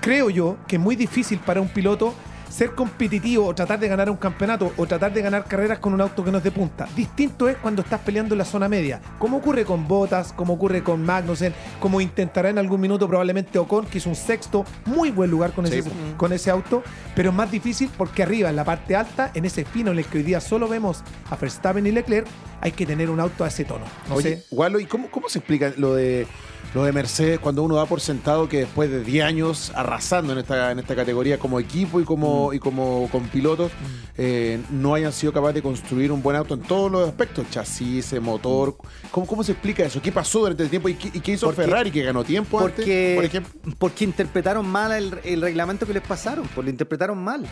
creo 0.00 0.30
yo 0.30 0.56
que 0.68 0.76
es 0.76 0.82
muy 0.82 0.96
difícil 0.96 1.38
para 1.38 1.60
un 1.60 1.68
piloto 1.68 2.14
ser 2.54 2.74
competitivo 2.76 3.46
o 3.46 3.54
tratar 3.54 3.80
de 3.80 3.88
ganar 3.88 4.08
un 4.08 4.16
campeonato 4.16 4.72
o 4.76 4.86
tratar 4.86 5.12
de 5.12 5.22
ganar 5.22 5.44
carreras 5.44 5.80
con 5.80 5.92
un 5.92 6.00
auto 6.00 6.24
que 6.24 6.30
no 6.30 6.38
es 6.38 6.44
de 6.44 6.52
punta. 6.52 6.86
Distinto 6.94 7.48
es 7.48 7.56
cuando 7.56 7.82
estás 7.82 8.00
peleando 8.00 8.34
en 8.34 8.38
la 8.38 8.44
zona 8.44 8.68
media. 8.68 9.00
Como 9.18 9.38
ocurre 9.38 9.64
con 9.64 9.88
Bottas, 9.88 10.32
como 10.32 10.52
ocurre 10.54 10.84
con 10.84 11.04
Magnussen, 11.04 11.52
como 11.80 12.00
intentará 12.00 12.50
en 12.50 12.58
algún 12.58 12.80
minuto 12.80 13.08
probablemente 13.08 13.58
Ocon, 13.58 13.86
que 13.86 13.98
es 13.98 14.06
un 14.06 14.14
sexto, 14.14 14.64
muy 14.84 15.10
buen 15.10 15.30
lugar 15.32 15.52
con, 15.52 15.66
Sí. 15.66 15.78
ese, 15.78 15.90
con 16.16 16.32
ese 16.32 16.50
auto. 16.50 16.84
Pero 17.16 17.30
es 17.30 17.34
más 17.34 17.50
difícil 17.50 17.90
porque 17.98 18.22
arriba, 18.22 18.50
en 18.50 18.56
la 18.56 18.64
parte 18.64 18.94
alta, 18.94 19.32
en 19.34 19.44
ese 19.46 19.64
fino 19.64 19.90
en 19.90 19.98
el 19.98 20.04
que 20.04 20.18
hoy 20.18 20.24
día 20.24 20.40
solo 20.40 20.68
vemos 20.68 21.02
a 21.30 21.36
Verstappen 21.36 21.84
y 21.86 21.90
Leclerc, 21.90 22.28
hay 22.60 22.70
que 22.70 22.86
tener 22.86 23.10
un 23.10 23.18
auto 23.18 23.42
a 23.44 23.48
ese 23.48 23.64
tono. 23.64 23.84
No 24.08 24.14
Oye, 24.14 24.44
sé. 24.48 24.80
¿y 24.80 24.84
cómo, 24.86 25.10
cómo 25.10 25.28
se 25.28 25.40
explica 25.40 25.72
lo 25.76 25.94
de 25.94 26.26
lo 26.74 26.82
de 26.84 26.90
Mercedes 26.92 27.38
cuando 27.38 27.62
uno 27.62 27.76
da 27.76 27.86
por 27.86 28.00
sentado 28.00 28.48
que 28.48 28.58
después 28.58 28.90
de 28.90 29.04
10 29.04 29.24
años 29.24 29.72
arrasando 29.76 30.32
en 30.32 30.40
esta, 30.40 30.72
en 30.72 30.80
esta 30.80 30.96
categoría 30.96 31.38
como 31.38 31.60
equipo 31.60 32.00
y 32.00 32.04
como, 32.04 32.50
Mm. 32.50 32.54
y 32.54 32.58
como 32.58 33.08
con 33.12 33.28
pilotos, 33.28 33.70
eh, 34.18 34.60
no 34.70 34.92
hayan 34.94 35.12
sido 35.12 35.32
capaces 35.32 35.54
de 35.56 35.62
construir 35.62 36.10
un 36.10 36.20
buen 36.22 36.36
auto 36.36 36.54
en 36.54 36.60
todos 36.62 36.90
los 36.90 37.08
aspectos, 37.08 37.46
chasis, 37.50 38.20
motor? 38.20 38.76
¿Cómo, 39.12 39.24
cómo 39.26 39.44
se 39.44 39.52
explica 39.52 39.84
eso? 39.84 40.02
¿Qué 40.02 40.10
pasó 40.10 40.40
durante 40.40 40.64
el 40.64 40.68
tiempo 40.70 40.88
y 40.88 40.94
qué, 40.94 41.08
y 41.14 41.20
qué 41.20 41.32
hizo 41.32 41.46
Porque- 41.46 41.62
Ferrari 41.62 41.90
que 41.92 42.02
ganó 42.02 42.24
tiempo 42.24 42.58
porque, 42.58 42.82
antes, 42.82 43.14
por 43.16 43.24
ejemplo? 43.24 43.72
porque 43.78 44.04
interpretaron 44.04 44.66
mal 44.66 44.90
el, 44.92 45.18
el 45.22 45.40
reglamento 45.42 45.86
que 45.86 45.94
les 45.94 46.02
pasaron, 46.02 46.46
pues 46.54 46.64
lo 46.64 46.70
interpretaron 46.70 47.22
mal. 47.22 47.46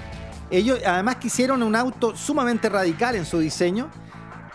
Ellos 0.51 0.81
además 0.85 1.17
quisieron 1.17 1.63
un 1.63 1.75
auto 1.77 2.15
sumamente 2.17 2.69
radical 2.69 3.15
en 3.15 3.25
su 3.25 3.39
diseño 3.39 3.89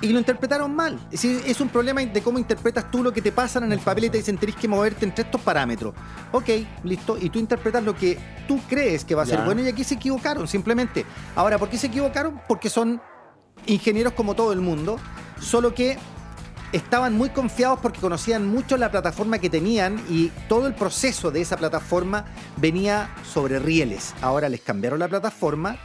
y 0.01 0.09
lo 0.09 0.19
interpretaron 0.19 0.75
mal. 0.75 0.95
Es, 1.05 1.21
decir, 1.21 1.41
es 1.45 1.59
un 1.59 1.69
problema 1.69 2.01
de 2.01 2.21
cómo 2.21 2.37
interpretas 2.37 2.89
tú 2.91 3.03
lo 3.03 3.11
que 3.11 3.21
te 3.21 3.31
pasan 3.31 3.63
en 3.63 3.71
el 3.71 3.79
papel 3.79 4.05
y 4.05 4.09
te 4.09 4.17
dicen 4.17 4.37
tenés 4.37 4.55
que 4.55 4.67
moverte 4.67 5.05
entre 5.05 5.23
estos 5.23 5.41
parámetros. 5.41 5.93
Ok, 6.31 6.49
listo. 6.83 7.17
Y 7.19 7.29
tú 7.29 7.39
interpretas 7.39 7.83
lo 7.83 7.95
que 7.95 8.17
tú 8.47 8.59
crees 8.67 9.03
que 9.03 9.15
va 9.15 9.23
a 9.23 9.25
ser 9.25 9.41
bueno 9.43 9.61
y 9.61 9.67
aquí 9.67 9.83
se 9.83 9.95
equivocaron 9.95 10.47
simplemente. 10.47 11.05
Ahora, 11.35 11.57
¿por 11.57 11.69
qué 11.69 11.77
se 11.77 11.87
equivocaron? 11.87 12.39
Porque 12.47 12.69
son 12.69 13.01
ingenieros 13.65 14.13
como 14.13 14.35
todo 14.35 14.53
el 14.53 14.61
mundo, 14.61 14.97
solo 15.39 15.73
que 15.73 15.97
estaban 16.71 17.13
muy 17.13 17.29
confiados 17.29 17.79
porque 17.79 17.99
conocían 17.99 18.47
mucho 18.47 18.77
la 18.77 18.91
plataforma 18.91 19.39
que 19.39 19.49
tenían 19.49 20.03
y 20.09 20.29
todo 20.49 20.67
el 20.67 20.73
proceso 20.73 21.31
de 21.31 21.41
esa 21.41 21.57
plataforma 21.57 22.25
venía 22.57 23.09
sobre 23.23 23.59
rieles. 23.59 24.13
Ahora 24.21 24.49
les 24.49 24.61
cambiaron 24.61 24.99
la 24.99 25.07
plataforma 25.07 25.77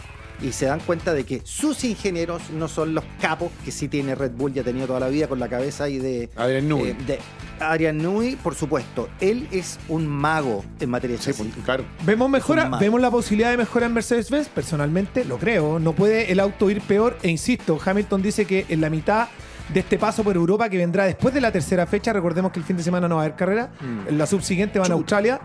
y 0.43 0.53
se 0.53 0.67
dan 0.67 0.81
cuenta 0.81 1.15
de 1.15 1.25
que 1.25 1.41
sus 1.45 1.85
ingenieros 1.85 2.51
no 2.51 2.69
son 2.69 2.95
los 2.95 3.05
capos 3.21 3.51
que 3.65 3.71
sí 3.71 3.89
tiene 3.89 4.15
Red 4.15 4.33
Bull, 4.33 4.53
ya 4.53 4.63
ha 4.63 4.65
tenido 4.65 4.87
toda 4.87 5.01
la 5.01 5.09
vida 5.09 5.29
con 5.29 5.39
la 5.39 5.49
cabeza 5.49 5.89
y 5.89 5.99
de... 5.99 6.31
Adrian 6.37 6.69
Newey. 6.69 6.91
eh, 6.91 6.97
de 7.07 7.19
Adrian 7.61 7.99
Newey, 7.99 8.37
por 8.37 8.55
supuesto. 8.55 9.09
Él 9.21 9.47
es 9.53 9.79
un 9.89 10.07
mago 10.07 10.65
en 10.81 10.91
materia 10.91 11.17
de 11.17 11.23
Sí, 11.23 11.31
chasis. 11.31 11.47
pues, 11.53 11.65
claro. 11.65 11.85
¿Vemos 12.05 12.29
mejora? 12.29 12.69
¿Vemos 12.81 13.01
la 13.01 13.11
posibilidad 13.11 13.51
de 13.51 13.57
mejora 13.57 13.87
en 13.87 13.95
Mercedes-Benz? 13.95 14.49
Personalmente 14.49 15.25
lo 15.25 15.39
creo. 15.39 15.79
No 15.79 15.93
puede 15.93 16.33
el 16.33 16.41
auto 16.41 16.71
ir 16.71 16.81
peor. 16.81 17.17
E 17.23 17.29
insisto, 17.29 17.79
Hamilton 17.85 18.21
dice 18.23 18.45
que 18.45 18.67
en 18.69 18.81
la 18.81 18.91
mitad 18.91 19.29
de 19.73 19.81
este 19.81 19.97
paso 19.97 20.25
por 20.25 20.35
Europa 20.35 20.69
que 20.69 20.77
vendrá 20.77 21.05
después 21.05 21.33
de 21.33 21.41
la 21.41 21.53
tercera 21.53 21.87
fecha. 21.87 22.13
Recordemos 22.13 22.51
que 22.53 22.59
el 22.59 22.65
fin 22.65 22.77
de 22.77 22.83
semana 22.83 23.07
no 23.09 23.15
va 23.17 23.23
a 23.23 23.25
haber 23.27 23.37
carrera. 23.37 23.71
En 24.09 24.19
la 24.19 24.27
subsiguiente 24.27 24.79
van 24.81 24.91
a 24.91 24.95
Australia. 24.95 25.41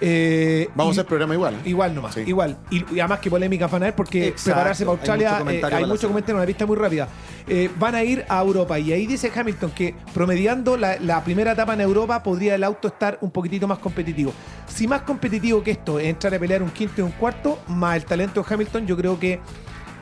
Eh, 0.00 0.68
Vamos 0.74 0.96
y- 0.96 0.98
a 0.98 1.00
hacer 1.02 1.08
programa 1.08 1.34
igual. 1.34 1.56
Igual 1.64 1.94
nomás, 1.94 2.14
Sí. 2.14 2.22
igual. 2.26 2.58
Y, 2.70 2.78
y 2.94 3.00
además 3.00 3.18
que 3.20 3.30
polémica 3.30 3.66
van 3.66 3.82
a 3.82 3.86
ver 3.86 3.94
porque 3.94 4.28
Exacto. 4.28 4.44
prepararse 4.52 4.84
para 4.84 4.92
Hay 4.94 4.98
Australia 4.98 5.28
mucho 5.30 5.36
eh, 5.36 5.44
comentario 5.44 5.76
hay 5.76 5.84
mucho 5.84 5.96
semana. 5.98 6.12
comentario, 6.14 6.36
una 6.38 6.46
pista 6.46 6.66
muy 6.66 6.76
rápida. 6.76 7.08
Eh, 7.48 7.70
van 7.78 7.94
a 7.94 8.02
ir 8.04 8.24
a 8.28 8.40
Europa 8.40 8.78
y 8.78 8.92
ahí 8.92 9.06
dice 9.06 9.30
Hamilton 9.34 9.70
que 9.72 9.94
promediando 10.14 10.76
la, 10.76 10.98
la 11.00 11.22
primera 11.24 11.52
etapa 11.52 11.74
en 11.74 11.80
Europa 11.82 12.22
podría 12.22 12.54
el 12.54 12.64
auto 12.64 12.88
estar 12.88 13.18
un 13.20 13.30
poquitito 13.30 13.68
más 13.68 13.78
competitivo. 13.78 14.32
Si 14.66 14.86
más 14.88 15.02
competitivo 15.02 15.62
que 15.62 15.72
esto 15.72 15.98
es 15.98 16.06
entrar 16.06 16.34
a 16.34 16.38
pelear 16.38 16.62
un 16.62 16.70
quinto 16.70 17.00
y 17.00 17.04
un 17.04 17.12
cuarto, 17.12 17.58
más 17.68 17.96
el 17.96 18.04
talento 18.04 18.42
de 18.42 18.54
Hamilton, 18.54 18.86
yo 18.86 18.96
creo 18.96 19.18
que 19.18 19.40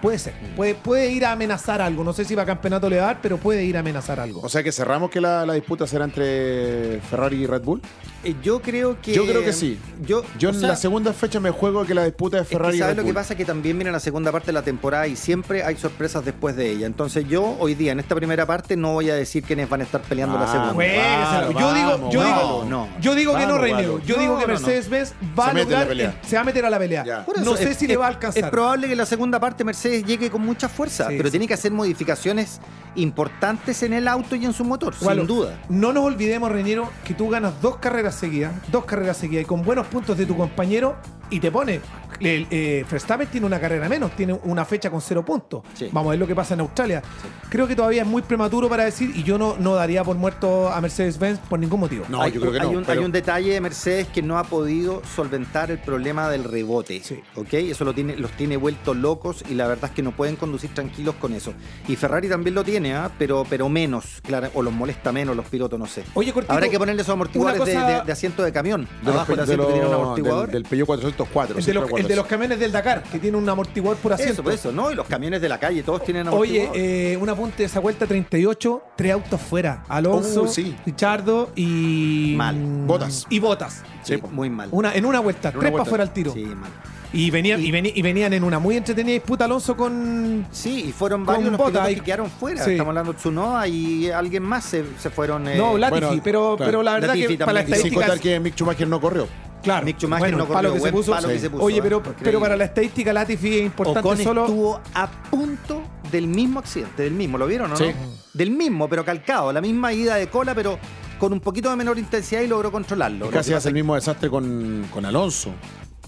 puede 0.03 0.19
ser. 0.19 0.35
Puede, 0.55 0.75
puede 0.77 1.11
ir 1.11 1.25
a 1.25 1.33
amenazar 1.33 1.81
algo. 1.83 2.05
No 2.05 2.13
sé 2.13 2.25
si 2.25 2.35
va 2.37 2.43
a 2.45 2.47
campeonato 2.47 2.89
le 2.89 2.99
va 2.99 3.03
a 3.03 3.07
dar, 3.07 3.19
pero 3.21 3.37
puede 3.39 3.65
ir 3.65 3.77
a 3.77 3.81
amenazar 3.81 4.21
algo. 4.21 4.41
O 4.43 4.49
sea 4.49 4.63
que 4.63 4.71
cerramos 4.71 5.11
que 5.11 5.21
la, 5.21 5.45
la 5.45 5.55
disputa 5.55 5.87
será 5.89 6.05
entre 6.05 7.01
Ferrari 7.11 7.43
y 7.43 7.47
Red 7.47 7.63
Bull. 7.63 7.81
Eh, 8.25 8.35
Yo 8.43 8.61
creo 8.61 9.01
que. 9.01 9.13
Yo 9.15 9.25
creo 9.27 9.43
que 9.45 9.53
sí. 9.53 9.79
Yo, 10.05 10.23
Yo 10.39 10.49
en 10.51 10.57
sea, 10.59 10.69
la 10.71 10.77
segunda 10.77 11.13
fecha 11.13 11.39
me 11.41 11.51
juego 11.51 11.85
que 11.85 11.95
la 11.95 12.05
disputa 12.05 12.39
Es 12.41 12.49
que 12.49 12.57
Ferrari 12.57 12.79
¿sabes 12.79 12.97
lo 12.97 13.05
que 13.05 13.15
pasa? 13.15 13.37
Que 13.37 13.45
también 13.45 13.79
viene 13.79 13.93
la 13.93 14.01
segunda 14.01 14.33
parte 14.33 14.47
de 14.47 14.53
la 14.55 14.63
temporada 14.63 15.07
y 15.07 15.15
siempre 15.17 15.63
hay 15.63 15.77
sorpresas 15.77 16.25
después 16.25 16.57
de 16.57 16.71
ella. 16.71 16.87
Entonces 16.87 17.27
yo 17.29 17.57
hoy 17.61 17.75
día, 17.75 17.93
en 17.93 18.01
esta 18.01 18.15
primera 18.15 18.45
parte, 18.47 18.77
no 18.77 18.95
voy 18.95 19.09
a 19.11 19.15
decir 19.15 19.45
quiénes 19.45 19.69
van 19.69 19.83
a 19.83 19.85
estar 19.85 20.01
peleando 20.03 20.37
la 20.39 20.45
Ah, 20.45 20.49
segunda. 20.53 20.73
bueno. 20.73 21.03
Vamos, 21.03 21.61
yo 21.61 21.75
digo, 21.75 21.91
vamos, 21.91 22.15
yo 22.15 22.21
vamos. 22.21 22.43
digo, 22.43 22.65
No, 22.69 22.89
yo 23.01 23.15
digo 23.15 23.37
que 23.37 23.47
no, 23.47 23.59
vamos. 23.59 24.05
Yo 24.07 24.17
digo 24.19 24.39
que 24.39 24.47
no, 24.47 24.53
no. 24.55 24.61
Mercedes-Benz 24.61 25.13
va 25.39 25.45
Se 25.45 25.51
a 25.51 25.55
la 25.55 25.61
lograr, 25.63 25.93
eh, 26.01 26.13
se 26.27 26.37
va 26.37 26.43
a 26.43 26.45
meter 26.45 26.65
a 26.67 26.71
la 26.71 26.79
pelea. 26.79 27.05
Ya. 27.05 27.27
No 27.45 27.57
sé 27.57 27.71
es- 27.71 27.77
si 27.79 27.87
le 27.87 27.97
va 27.97 28.07
a 28.07 28.09
alcanzar. 28.09 28.45
Es 28.45 28.51
probable 28.51 28.89
que 28.89 28.97
la 28.97 29.07
segunda 29.07 29.39
parte 29.39 29.63
Mercedes 29.65 30.05
llegue 30.05 30.29
con 30.31 30.43
mucha 30.43 30.69
fuerza, 30.69 31.09
Sí, 31.09 31.15
pero 31.17 31.29
sí. 31.29 31.33
tiene 31.33 31.47
que 31.47 31.55
hacer 31.55 31.71
modificaciones 31.71 32.61
importantes 32.95 33.83
en 33.83 33.93
el 33.93 34.09
auto 34.09 34.37
y 34.37 34.45
en 34.45 34.53
su 34.53 34.65
motor, 34.65 34.95
sin 34.95 35.27
duda. 35.27 35.59
No 35.69 35.93
nos 35.93 36.05
olvidemos, 36.05 36.51
Reñero, 36.51 36.89
que 37.05 37.15
tú 37.15 37.29
ganas 37.29 37.61
dos 37.63 37.77
carreras 37.77 38.15
seguidas, 38.15 38.55
dos 38.71 38.85
carreras 38.85 39.17
seguidas 39.17 39.45
y 39.45 39.47
con 39.47 39.63
buenos 39.63 39.87
puntos 39.87 40.17
de 40.17 40.27
tu 40.27 40.37
compañero 40.37 40.97
y 41.31 41.41
te 41.41 41.51
pone. 41.51 41.81
El- 42.21 42.47
eh, 42.51 42.85
Verstappen 42.91 43.29
tiene 43.29 43.47
una 43.47 43.61
carrera 43.61 43.89
menos, 43.89 44.13
tiene 44.17 44.39
una 44.45 44.65
fecha 44.65 44.91
con 44.91 45.01
cero 45.01 45.25
puntos. 45.25 45.63
Sí. 45.75 45.89
Vamos 45.93 46.09
a 46.09 46.11
ver 46.11 46.19
lo 46.19 46.27
que 46.27 46.35
pasa 46.35 46.55
en 46.55 46.61
Australia. 46.61 47.03
Creo 47.49 47.67
que 47.67 47.77
todavía 47.77 48.03
es 48.03 48.09
muy 48.09 48.23
prematuro 48.23 48.69
para 48.69 48.85
decir 48.85 49.13
y 49.15 49.23
yo 49.23 49.39
no, 49.39 49.57
no 49.59 49.75
daría 49.75 50.05
por 50.05 50.17
muerto 50.17 50.69
a 50.69 50.81
Mercedes-Benz 50.81 51.39
por 51.49 51.59
ningún 51.59 51.81
motivo. 51.81 52.05
No, 52.09 52.23
hay, 52.23 52.33
yo 52.33 52.41
creo 52.41 52.53
que 52.53 52.61
hay 52.61 52.71
no. 52.71 52.79
un, 52.79 52.85
pero- 52.85 53.01
hay 53.01 53.05
un 53.07 53.13
detalle 53.13 53.53
de 53.53 53.61
Mercedes 53.61 54.07
que 54.09 54.23
no 54.23 54.39
ha 54.39 54.45
podido 54.45 55.03
solventar 55.15 55.71
el 55.71 55.79
problema 55.79 56.29
del 56.31 56.45
rebote. 56.45 57.01
Sí. 57.03 57.21
¿ok? 57.37 57.53
Eso 57.55 57.85
lo 57.85 57.95
tiene, 57.95 58.17
los 58.17 58.31
tiene 58.33 58.57
vueltos 58.57 58.97
locos 58.97 59.45
y 59.49 59.55
la 59.55 59.67
verdad 59.67 59.87
es 59.91 59.97
que 59.97 60.03
no 60.03 60.13
pueden 60.13 60.37
conducir 60.37 60.73
tranquilos 60.75 61.15
con 61.17 61.33
eso. 61.35 61.53
Y 61.87 61.97
Ferrari 61.97 62.29
también 62.29 62.55
lo 62.55 62.65
tiene, 62.65 62.95
¿ah? 62.95 63.11
pero, 63.19 63.45
pero 63.49 63.69
menos, 63.69 64.21
claro, 64.23 64.49
o 64.55 64.63
los 64.63 64.73
molesta 64.73 65.13
menos 65.13 65.37
los 65.37 65.47
pilotos, 65.47 65.79
no 65.79 65.87
sé. 65.87 66.05
Oye, 66.15 66.33
Cortito, 66.33 66.53
Habrá 66.53 66.69
que 66.69 66.79
ponerle 66.79 67.03
esos 67.03 67.13
amortiguadores 67.13 67.65
de- 67.67 67.75
cosa- 67.75 67.99
de, 68.01 68.05
de 68.07 68.13
asiento 68.13 68.43
de 68.43 68.53
camión. 68.53 68.89
de 69.03 69.11
Abajo 69.11 69.33
el 69.33 69.37
de 69.39 69.43
asiento 69.45 69.67
que 69.67 69.73
tiene 69.73 69.87
un 69.87 69.93
los- 69.93 70.03
amortiguador. 70.03 70.47
del, 70.51 70.63
del 70.63 70.71
Peugeot 70.71 70.87
404. 70.87 71.59
el, 71.59 71.65
de 71.65 71.73
recuerdo 71.73 71.97
el 71.99 72.08
de 72.09 72.17
los 72.17 72.27
camiones 72.27 72.59
del 72.59 72.73
Dakar, 72.73 73.03
que 73.05 73.19
tiene 73.19 73.37
un 73.37 73.49
amortiguador 73.49 73.99
por 73.99 74.13
asiento. 74.13 74.33
Eso, 74.35 74.43
por 74.43 74.53
eso, 74.53 74.73
¿no? 74.73 74.91
Y 74.91 74.95
los 74.95 75.07
camiones 75.07 75.41
de 75.41 75.49
la 75.49 75.59
calle, 75.61 75.83
todos 75.83 76.03
tienen 76.05 76.27
Oye, 76.29 76.63
amortiguador. 76.63 76.77
eh, 76.77 77.17
un 77.21 77.29
apunte 77.29 77.57
de 77.59 77.65
esa 77.65 77.81
vuelta 77.81 78.07
38, 78.07 78.83
tres 78.97 79.13
autos 79.13 79.41
fuera. 79.41 79.85
Alonso, 79.89 80.43
Uh, 80.43 80.49
sí. 80.49 80.77
Richardo 80.87 81.51
y. 81.55 82.35
Mal. 82.37 82.57
Botas. 82.87 83.27
Y 83.31 83.39
Botas. 83.39 83.83
Sí, 84.03 84.17
muy 84.33 84.51
mal. 84.51 84.69
Una, 84.73 84.95
en 84.95 85.05
una 85.05 85.21
vuelta, 85.21 85.51
En 85.51 85.57
una 85.57 85.61
tres 85.69 85.73
para 85.73 85.85
fuera 85.85 86.05
al 86.05 86.13
tiro. 86.13 86.33
Sí, 86.33 86.45
mal. 86.45 86.71
Y, 87.11 87.31
venían, 87.31 87.59
y, 87.63 87.69
y 87.69 88.03
venían 88.03 88.35
en 88.35 88.45
una 88.45 88.59
muy 88.59 88.77
entretenida 88.77 89.15
disputa 89.15 89.47
Alonso 89.47 89.75
con. 89.77 90.47
Sí, 90.51 90.85
y 90.89 90.93
fueron 90.93 91.25
varios 91.25 91.51
los 91.53 91.59
Bota 91.59 91.91
y- 91.91 91.95
que 91.95 92.01
quedaron 92.03 92.29
fuera. 92.31 92.63
Sí. 92.63 92.73
Estamos 92.73 92.91
hablando 92.91 93.13
de 93.15 93.19
Tsunoda 93.19 93.67
y 93.67 94.11
alguien 94.11 94.43
más 94.43 94.65
se, 94.65 94.85
se 94.99 95.09
fueron. 95.09 95.49
eh, 95.49 95.57
no, 95.57 95.79
Latifi, 95.79 96.01
bueno, 96.07 96.23
pero, 96.23 96.57
claro. 96.57 96.71
pero 96.71 96.83
la 96.83 96.93
verdad 96.93 97.09
Latifi 97.09 97.39
que 97.39 97.45
para 97.47 97.53
la. 97.55 97.61
Y 97.63 97.65
sin 97.65 97.75
estadística. 97.75 98.07
contar 98.07 98.21
que 98.21 98.41
Mick 98.41 98.55
Schumacher 98.55 98.87
no 98.89 99.01
corrió. 99.01 99.27
Claro, 99.63 99.85
Mick 99.85 99.97
Schumacher 99.99 100.21
bueno, 100.23 100.39
no 100.39 100.45
el 100.45 100.49
palo 100.51 100.69
corrió, 100.71 100.83
que 100.83 100.89
se 100.89 100.93
puso. 100.93 101.11
palo 101.13 101.29
que 101.29 101.35
Sí. 101.35 101.41
se 101.41 101.51
puso, 101.51 101.65
Oye, 101.65 101.79
¿eh? 101.79 101.83
pero, 101.83 102.03
pero 102.03 102.41
para 102.41 102.57
la 102.57 102.65
estadística 102.65 103.13
Latifi 103.13 103.59
es 103.59 103.63
importante 103.67 104.01
Ocon 104.01 104.19
solo. 104.19 104.45
estuvo 104.47 104.81
a 104.95 105.11
punto 105.31 105.83
del 106.13 106.27
mismo 106.29 106.61
accidente, 106.61 107.03
del 107.03 107.13
mismo, 107.15 107.39
¿lo 107.39 107.47
vieron 107.47 107.67
o 107.67 107.75
no? 107.75 107.77
Sí. 107.77 107.93
Del 108.35 108.51
mismo, 108.51 108.89
pero 108.89 109.05
calcado, 109.05 109.53
la 109.53 109.61
misma 109.61 109.93
ida 109.93 110.15
de 110.15 110.29
cola, 110.29 110.55
pero 110.55 110.79
con 111.19 111.33
un 111.33 111.41
poquito 111.41 111.69
de 111.71 111.77
menor 111.77 111.99
intensidad 111.99 112.41
y 112.43 112.47
logró 112.47 112.71
controlarlo. 112.71 113.27
Lo 113.27 113.31
Casi 113.33 113.53
hace 113.53 113.69
el 113.69 113.75
mismo 113.75 113.95
desastre 113.97 114.31
con, 114.31 114.87
con 114.93 115.05
Alonso. 115.05 115.51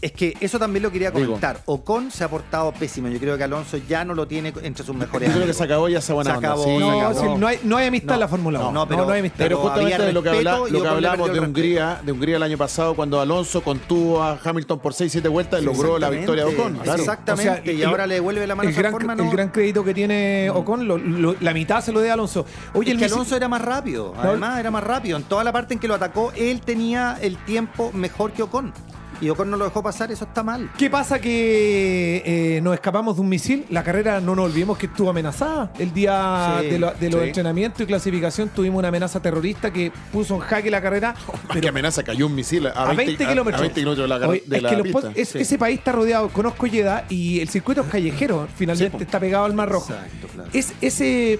Es 0.03 0.13
que 0.13 0.35
eso 0.41 0.59
también 0.59 0.83
lo 0.83 0.91
quería 0.91 1.11
Digo. 1.11 1.27
comentar. 1.27 1.61
Ocon 1.67 2.11
se 2.11 2.25
ha 2.25 2.29
portado 2.29 2.73
pésimo. 2.73 3.09
Yo 3.09 3.19
creo 3.19 3.37
que 3.37 3.45
Alonso 3.45 3.77
ya 3.77 4.03
no 4.05 4.15
lo 4.15 4.27
tiene 4.27 4.51
entre 4.63 4.83
sus 4.85 4.97
mejores 4.97 5.29
Yo 5.29 5.35
creo 5.35 5.47
que 5.47 5.53
se 5.53 5.63
acabó 5.65 5.91
ya 5.91 5.99
esa 5.99 6.15
buena 6.15 6.31
Se 6.31 6.37
onda. 6.39 6.49
acabó, 6.49 6.65
sí. 6.65 6.71
se 6.71 6.79
No, 6.79 7.01
acabó. 7.01 7.21
sí, 7.21 7.27
no, 7.39 7.47
hay, 7.47 7.61
no 7.65 7.77
hay 7.77 7.87
amistad 7.89 8.09
No, 8.09 8.15
en 8.15 8.21
la 8.21 8.29
Fórmula 8.29 8.59
1. 8.61 8.69
no, 8.73 8.73
No, 8.81 8.89
pero- 8.89 9.05
no, 9.05 9.13
hay 9.13 9.21
amistad. 9.21 9.39
Pero 9.39 9.59
justamente 9.59 9.95
había 9.97 10.07
de 10.07 10.13
lo 10.15 10.23
que, 10.23 10.29
habla- 10.31 10.57
lo 10.59 10.65
que 10.67 10.77
Ocon 10.77 10.87
hablamos 10.89 11.33
de 11.33 11.41
Hungría, 11.41 12.01
de 12.03 12.13
Hungría 12.13 12.37
el 12.37 12.43
año 12.43 12.57
pasado, 12.57 12.95
cuando 12.97 13.21
Alonso 13.21 13.63
contuvo 13.63 14.23
a 14.23 14.39
Hamilton 14.43 14.79
por 14.79 14.95
6-7 14.95 15.29
vueltas 15.29 15.61
y 15.61 15.65
logró 15.67 15.99
la 15.99 16.09
victoria 16.09 16.47
de 16.47 16.55
Ocon. 16.55 16.77
Claro. 16.79 16.99
Exactamente. 17.01 17.61
O 17.61 17.65
sea, 17.65 17.73
y 17.75 17.83
ahora 17.83 18.07
le 18.07 18.15
devuelve 18.15 18.47
la 18.47 18.55
mano 18.55 18.71
el 18.71 18.75
a 18.75 18.79
gran, 18.79 18.93
forma, 18.93 19.13
el 19.13 19.19
¿no? 19.19 19.31
gran 19.31 19.49
crédito 19.51 19.85
que 19.85 19.93
tiene 19.93 20.49
Ocon, 20.49 20.89
lo- 20.89 20.97
lo- 20.97 21.37
la 21.41 21.53
mitad 21.53 21.83
se 21.85 21.93
lo 21.93 22.01
de 22.01 22.11
Alonso. 22.11 22.47
Oye, 22.73 22.89
es 22.91 22.95
el 22.95 22.99
que 23.01 23.05
Alonso 23.13 23.37
era 23.37 23.49
más 23.49 23.61
rápido. 23.61 24.15
Además, 24.17 24.59
era 24.61 24.71
más 24.71 24.83
rápido. 24.83 25.19
En 25.19 25.25
toda 25.25 25.45
la 25.45 25.53
parte 25.53 25.75
en 25.75 25.81
que 25.81 25.89
lo 25.89 25.95
atacó, 25.95 26.33
él 26.37 26.63
tenía 26.63 27.19
el 27.21 27.37
tiempo 27.45 27.91
mejor 27.93 28.33
que 28.33 28.43
Ocon. 28.45 28.73
Y 29.21 29.29
Ocon 29.29 29.51
no 29.51 29.57
lo 29.59 29.65
dejó 29.67 29.83
pasar, 29.83 30.11
eso 30.11 30.25
está 30.25 30.43
mal. 30.43 30.71
¿Qué 30.79 30.89
pasa 30.89 31.21
que 31.21 32.23
eh, 32.25 32.61
nos 32.63 32.73
escapamos 32.75 33.17
de 33.17 33.21
un 33.23 33.29
misil? 33.29 33.67
La 33.69 33.83
carrera, 33.85 34.21
no 34.21 34.35
nos 34.35 34.47
olvidemos 34.47 34.79
que 34.79 34.87
estuvo 34.87 35.11
amenazada. 35.11 35.73
El 35.79 35.93
día 35.93 36.59
Sí, 36.61 36.67
de, 36.69 36.79
lo- 36.79 36.93
de 36.93 37.11
los 37.11 37.21
sí. 37.21 37.27
entrenamientos 37.29 37.81
y 37.83 37.87
clasificación 37.87 38.49
tuvimos 38.49 38.79
una 38.79 38.89
amenaza 38.89 39.21
terrorista 39.21 39.71
que 39.73 39.93
puso 40.13 40.35
en 40.37 40.41
jaque 40.41 40.71
la 40.71 40.81
carrera. 40.81 41.15
Que 41.61 41.69
amenaza, 41.69 42.03
cayó 42.03 42.27
un 42.27 42.35
misil 42.35 42.67
a, 42.69 42.71
a 42.71 42.95
20 42.95 43.27
kilómetros. 43.27 43.61
A 43.61 43.63
20 43.63 43.81
kilómetros 43.81 44.09
de 44.11 44.19
la, 44.19 44.29
Oye, 44.29 44.43
de 44.47 44.57
es 44.57 44.63
la 44.63 44.71
que 44.71 44.77
los 44.77 44.85
pista. 44.85 45.01
pos- 45.01 45.13
es- 45.17 45.29
Sí. 45.31 45.39
Ese 45.39 45.59
país 45.59 45.79
está 45.79 45.93
rodeado, 45.93 46.29
conozco 46.31 46.67
Jeddah 46.67 47.05
y 47.09 47.41
el 47.41 47.49
circuito 47.49 47.83
es 47.83 47.87
callejero, 47.89 48.49
finalmente 48.57 49.05
está 49.05 49.21
pegado 49.21 49.45
al 49.45 49.55
Mar 49.55 49.69
Rojo. 49.69 49.93
Exacto, 49.93 50.29
claro. 50.35 50.51
Es, 50.53 50.73
ese, 50.81 51.39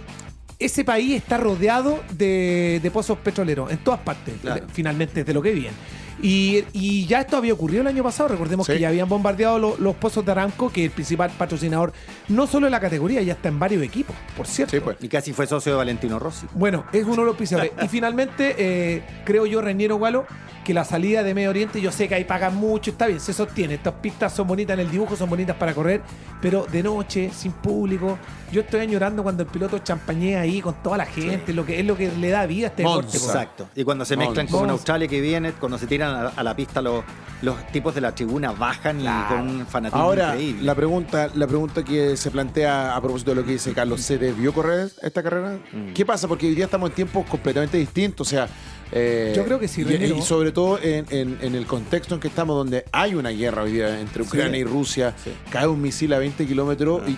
ese 0.59 0.85
país 0.85 1.15
está 1.17 1.39
rodeado 1.39 2.01
de, 2.13 2.79
de 2.83 2.91
pozos 2.91 3.19
petroleros 3.19 3.71
en 3.73 3.79
todas 3.79 4.01
partes, 4.01 4.35
Claro. 4.43 4.67
finalmente, 4.73 5.25
de 5.25 5.33
lo 5.35 5.41
que 5.43 5.53
viven. 5.53 5.73
Y, 6.23 6.65
y 6.73 7.07
ya 7.07 7.21
esto 7.21 7.37
había 7.37 7.53
ocurrido 7.55 7.81
el 7.83 7.87
año 7.87 8.03
pasado. 8.03 8.29
Recordemos 8.29 8.67
Sí. 8.67 8.73
que 8.75 8.81
ya 8.81 8.89
habían 8.89 9.09
bombardeado 9.09 9.59
lo- 9.59 9.77
los 9.79 9.97
pozos 9.97 10.25
de 10.25 10.33
Aramco, 10.33 10.71
que 10.71 10.85
es 10.85 10.91
el 10.91 10.95
principal 10.95 11.31
patrocinador, 11.39 11.93
no 12.29 12.47
solo 12.47 12.67
de 12.67 12.71
la 12.71 12.81
categoría, 12.81 13.23
ya 13.23 13.33
está 13.35 13.49
en 13.49 13.59
varios 13.59 13.83
equipos, 13.83 14.15
por 14.37 14.47
cierto. 14.47 14.73
Sí, 14.77 14.81
pues. 14.81 14.97
Y 15.01 15.09
casi 15.09 15.33
fue 15.33 15.47
socio 15.47 15.73
de 15.73 15.79
Valentino 15.79 16.19
Rossi. 16.19 16.47
Bueno, 16.53 16.85
es 16.93 17.05
uno 17.05 17.17
de 17.23 17.25
los 17.27 17.37
pisadores. 17.37 17.73
y 17.83 17.89
finalmente, 17.89 18.55
eh, 18.59 19.03
creo 19.25 19.47
yo, 19.47 19.61
Reñero 19.61 19.97
Gualo, 19.97 20.27
que 20.71 20.75
la 20.75 20.85
salida 20.85 21.25
de 21.25 21.35
Medio 21.35 21.51
Oriente, 21.51 21.81
yo 21.81 21.91
sé 21.91 22.07
que 22.07 22.15
ahí 22.15 22.23
pagan 22.23 22.55
mucho, 22.55 22.93
está 22.93 23.09
bien, 23.09 23.19
se 23.19 23.33
sostiene. 23.33 23.75
Estas 23.75 23.95
pistas 23.95 24.33
son 24.33 24.47
bonitas 24.47 24.75
en 24.75 24.87
el 24.87 24.89
dibujo, 24.89 25.17
son 25.17 25.29
bonitas 25.29 25.57
para 25.57 25.75
correr, 25.75 26.01
pero 26.41 26.65
de 26.71 26.81
noche, 26.81 27.33
sin 27.35 27.51
público. 27.51 28.17
Yo 28.53 28.61
estoy 28.61 28.79
añorando 28.79 29.25
cuando 29.25 29.43
el 29.43 29.49
piloto 29.49 29.81
champañea 29.81 30.43
ahí 30.43 30.61
con 30.61 30.75
toda 30.81 30.97
la 30.97 31.07
gente, 31.07 31.53
lo 31.53 31.67
que 31.67 31.81
es 31.81 31.85
lo 31.85 31.97
que 31.97 32.13
le 32.13 32.31
da 32.31 32.47
vida 32.47 32.69
a 32.69 32.71
este 32.71 32.85
Monza. 32.85 33.01
deporte. 33.01 33.19
po. 33.19 33.27
Exacto. 33.27 33.69
Y 33.75 33.83
cuando 33.83 34.05
se 34.05 34.17
mezclan 34.17 34.47
no. 34.47 34.53
como 34.53 34.63
en 34.65 34.71
Monza. 34.71 34.81
Australia 34.81 35.09
que 35.09 35.21
viene, 35.21 35.53
cuando 35.55 35.77
se 35.77 35.89
tiran 35.89 36.15
a, 36.15 36.29
a 36.29 36.43
la 36.45 36.55
pista 36.55 36.81
los, 36.81 37.03
los 37.43 37.67
tipos 37.73 37.93
de 37.93 38.01
la 38.03 38.15
tribuna 38.15 38.53
bajan 38.53 39.01
y 39.01 39.09
con 39.29 39.41
un 39.49 39.67
fanatismo 39.67 40.01
Ahora, 40.01 40.35
increíble. 40.35 40.63
la 40.63 40.75
pregunta, 40.77 41.31
la 41.35 41.47
pregunta 41.49 41.83
que 41.85 42.17
se 42.17 42.31
plantea 42.31 42.95
a 42.95 43.01
propósito 43.01 43.33
de 43.33 43.35
lo 43.41 43.45
que 43.45 43.53
dice 43.53 43.73
Carlos, 43.73 44.03
¿se 44.03 44.19
debió 44.19 44.53
correr 44.53 44.89
esta 45.03 45.21
carrera? 45.21 45.59
Mm. 45.73 45.95
¿Qué 45.95 46.07
pasa? 46.07 46.29
Porque 46.29 46.47
hoy 46.47 46.55
día 46.55 46.67
estamos 46.67 46.91
en 46.91 46.95
tiempos 46.95 47.27
completamente 47.27 47.77
distintos. 47.77 48.29
O 48.29 48.31
sea, 48.31 48.49
eh, 48.93 49.33
Yo 49.37 49.45
creo 49.45 49.59
que 49.59 49.69
sí, 49.69 49.83
y, 49.83 50.23
sobre 50.23 50.53
todo 50.53 50.79
en, 50.83 51.07
en- 51.11 51.39
en 51.41 51.55
el 51.55 51.67
contexto 51.67 52.15
en 52.15 52.21
que 52.21 52.29
estamos, 52.29 52.57
donde 52.57 52.85
hay 52.93 53.15
una 53.15 53.31
guerra 53.31 53.63
hoy 53.63 53.73
día 53.73 54.01
entre 54.01 54.23
Ucrania 54.23 54.59
y 54.61 54.65
Rusia, 54.65 55.15
cae 55.51 55.67
un 55.67 55.81
misil 55.81 56.13
a 56.13 56.19
20 56.19 56.47
kilómetros 56.47 57.09
y 57.09 57.17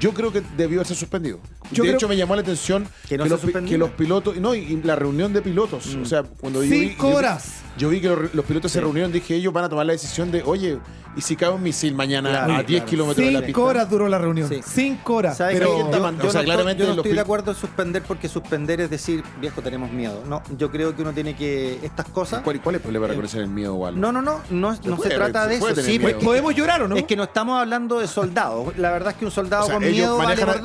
yo 0.00 0.12
creo 0.14 0.32
que 0.32 0.42
debió 0.56 0.78
haberse 0.78 0.94
suspendido. 0.94 1.40
Yo 1.72 1.82
de 1.84 1.88
creo- 1.90 1.96
hecho, 1.98 2.08
me 2.08 2.16
llamó 2.16 2.34
la 2.34 2.42
atención 2.42 2.86
Que 3.08 3.18
no 3.18 3.24
los, 3.26 3.40
que 3.40 3.78
los 3.78 3.90
pilotos, 3.90 4.36
no, 4.38 4.54
y, 4.54 4.58
y 4.60 4.82
la 4.82 4.96
reunión 4.96 5.32
de 5.32 5.42
pilotos, 5.42 5.94
o 5.96 6.04
sea, 6.04 6.22
cuando 6.22 6.62
yo 6.64 6.70
vi- 6.70 6.88
Cinco 6.90 7.08
vi- 7.10 7.14
horas. 7.14 7.54
Yo 7.76 7.88
vi 7.90 8.00
que 8.00 8.08
los, 8.08 8.34
los 8.34 8.44
pilotos 8.44 8.72
se 8.72 8.80
reunieron, 8.80 9.12
dije, 9.12 9.34
ellos 9.36 9.52
van 9.52 9.64
a 9.64 9.68
tomar 9.68 9.86
la 9.86 9.92
decisión 9.92 10.32
de, 10.32 10.42
oye, 10.44 10.78
¿y 11.16 11.20
si 11.20 11.36
cae 11.36 11.50
un 11.50 11.62
misil 11.62 11.94
mañana 11.94 12.30
Claro, 12.30 12.52
a 12.54 12.62
10 12.64 12.66
claro. 12.66 12.86
kilómetros 12.90 13.24
de 13.26 13.32
la 13.32 13.38
pista? 13.38 13.46
Cinco 13.46 13.64
horas 13.64 13.88
duró 13.90 14.08
la 14.08 14.18
reunión. 14.18 14.48
Sí. 14.48 14.60
Cinco 14.66 15.14
horas. 15.14 15.36
¿Sabes 15.36 15.58
pero- 15.60 15.78
yo, 15.78 15.86
O 15.88 15.92
sea, 15.92 16.40
no 16.40 16.44
claramente 16.44 16.82
estoy, 16.82 16.86
yo 16.88 16.94
no 16.96 17.02
estoy 17.02 17.12
de 17.14 17.20
acuerdo 17.20 17.52
en 17.52 17.56
suspender 17.56 18.02
porque 18.02 18.28
suspender 18.28 18.80
es 18.80 18.90
decir, 18.90 19.22
viejo, 19.40 19.62
tenemos 19.62 19.92
miedo. 19.92 20.24
No, 20.26 20.42
yo 20.58 20.72
creo 20.72 20.96
que 20.96 21.02
uno 21.02 21.12
tiene 21.12 21.36
que. 21.36 21.78
Estas 21.84 22.06
cosas. 22.08 22.42
¿Cuál, 22.42 22.60
cuál 22.60 22.74
es 22.74 22.78
el 22.80 22.82
problema 22.82 23.06
de 23.06 23.10
reconocer 23.12 23.42
el 23.42 23.48
miedo, 23.48 23.74
Waldo? 23.76 24.00
No, 24.00 24.10
no, 24.10 24.22
no, 24.22 24.40
no, 24.50 24.76
no 24.84 24.96
puede, 24.96 25.10
se 25.10 25.16
trata 25.16 25.44
se 25.44 25.48
de 25.50 25.54
eso. 25.56 25.74
Sí, 25.82 25.98
¿Podemos 26.00 26.52
llorar 26.56 26.82
o 26.82 26.88
no? 26.88 26.96
Es 26.96 27.04
que 27.04 27.14
no 27.14 27.22
estamos 27.24 27.60
hablando 27.60 28.00
de 28.00 28.08
soldados. 28.08 28.76
La 28.76 28.90
verdad 28.90 29.12
es 29.12 29.18
que 29.18 29.24
un 29.24 29.30
soldado 29.30 29.66
O 29.66 29.70
con 29.70 29.80
miedo 29.88 30.18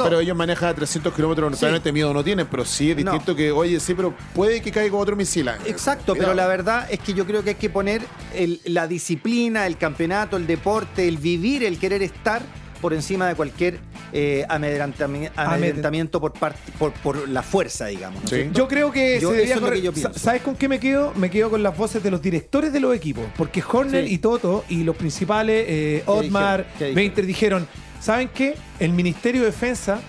pero 0.04 0.20
ellos 0.20 0.36
manejan 0.36 0.70
a 0.70 0.74
300 0.94 1.14
kilómetros, 1.16 1.54
Sí. 1.56 1.62
realmente 1.62 1.92
miedo 1.92 2.14
no 2.14 2.24
tienen, 2.24 2.46
pero 2.48 2.64
sí 2.66 2.92
es 2.92 2.98
No. 3.04 3.12
distinto 3.12 3.36
que, 3.36 3.52
oye, 3.52 3.80
sí, 3.80 3.94
pero 3.94 4.14
puede 4.36 4.62
que 4.62 4.72
caiga 4.72 4.96
otro 4.96 5.16
misil. 5.16 5.50
Exacto, 5.66 6.14
pero 6.16 6.34
la 6.34 6.46
verdad 6.48 6.88
es 6.92 7.00
que 7.00 7.14
yo 7.14 7.26
creo 7.26 7.44
que 7.44 7.52
hay 7.52 7.56
que 7.56 7.70
poner 7.70 8.02
el- 8.36 8.62
la 8.66 8.88
disciplina, 8.88 9.66
el 9.66 9.78
campeonato, 9.78 10.38
el 10.38 10.46
deporte, 10.48 11.08
el 11.08 11.18
vivir, 11.18 11.64
el 11.64 11.78
querer 11.80 12.04
estar 12.04 12.42
por 12.82 12.94
encima 12.94 13.28
de 13.28 13.36
cualquier 13.36 13.80
eh, 14.16 14.46
amedrentamiento 14.48 16.22
por, 16.22 16.34
parte, 16.34 16.60
por, 16.78 16.92
por 16.94 17.28
la 17.28 17.42
fuerza, 17.42 17.88
digamos. 17.88 18.22
¿no 18.22 18.38
es 18.38 18.44
Sí. 18.46 18.50
Yo 18.54 18.68
creo 18.68 18.92
que 18.92 19.20
Yo- 19.20 19.32
se 19.32 19.42
es 19.44 19.50
lo 19.50 19.56
que 19.56 19.62
correr- 19.62 19.82
yo. 19.82 19.92
¿Sabes 20.16 20.44
con 20.44 20.56
qué 20.56 20.68
me 20.70 20.80
quedo? 20.80 21.14
Me 21.16 21.32
quedo 21.32 21.50
con 21.50 21.64
las 21.64 21.76
voces 21.76 22.04
de 22.04 22.12
los 22.12 22.22
directores 22.22 22.72
de 22.72 22.80
los 22.80 22.96
equipos. 22.96 23.26
Porque 23.36 23.64
Horner 23.68 24.06
Sí. 24.08 24.14
y 24.14 24.18
Toto 24.20 24.66
y 24.70 24.84
los 24.84 24.96
principales, 24.96 25.66
eh, 25.68 26.04
Otmar, 26.06 26.60
dijeron? 26.60 26.66
¿Qué 26.78 26.86
dijeron? 26.86 26.96
Veinter, 26.96 27.26
dijeron: 27.26 27.68
¿saben 28.00 28.30
qué? 28.32 28.56
El 28.80 28.92
Ministerio 28.94 29.42
de 29.42 29.48
Defensa 29.48 30.00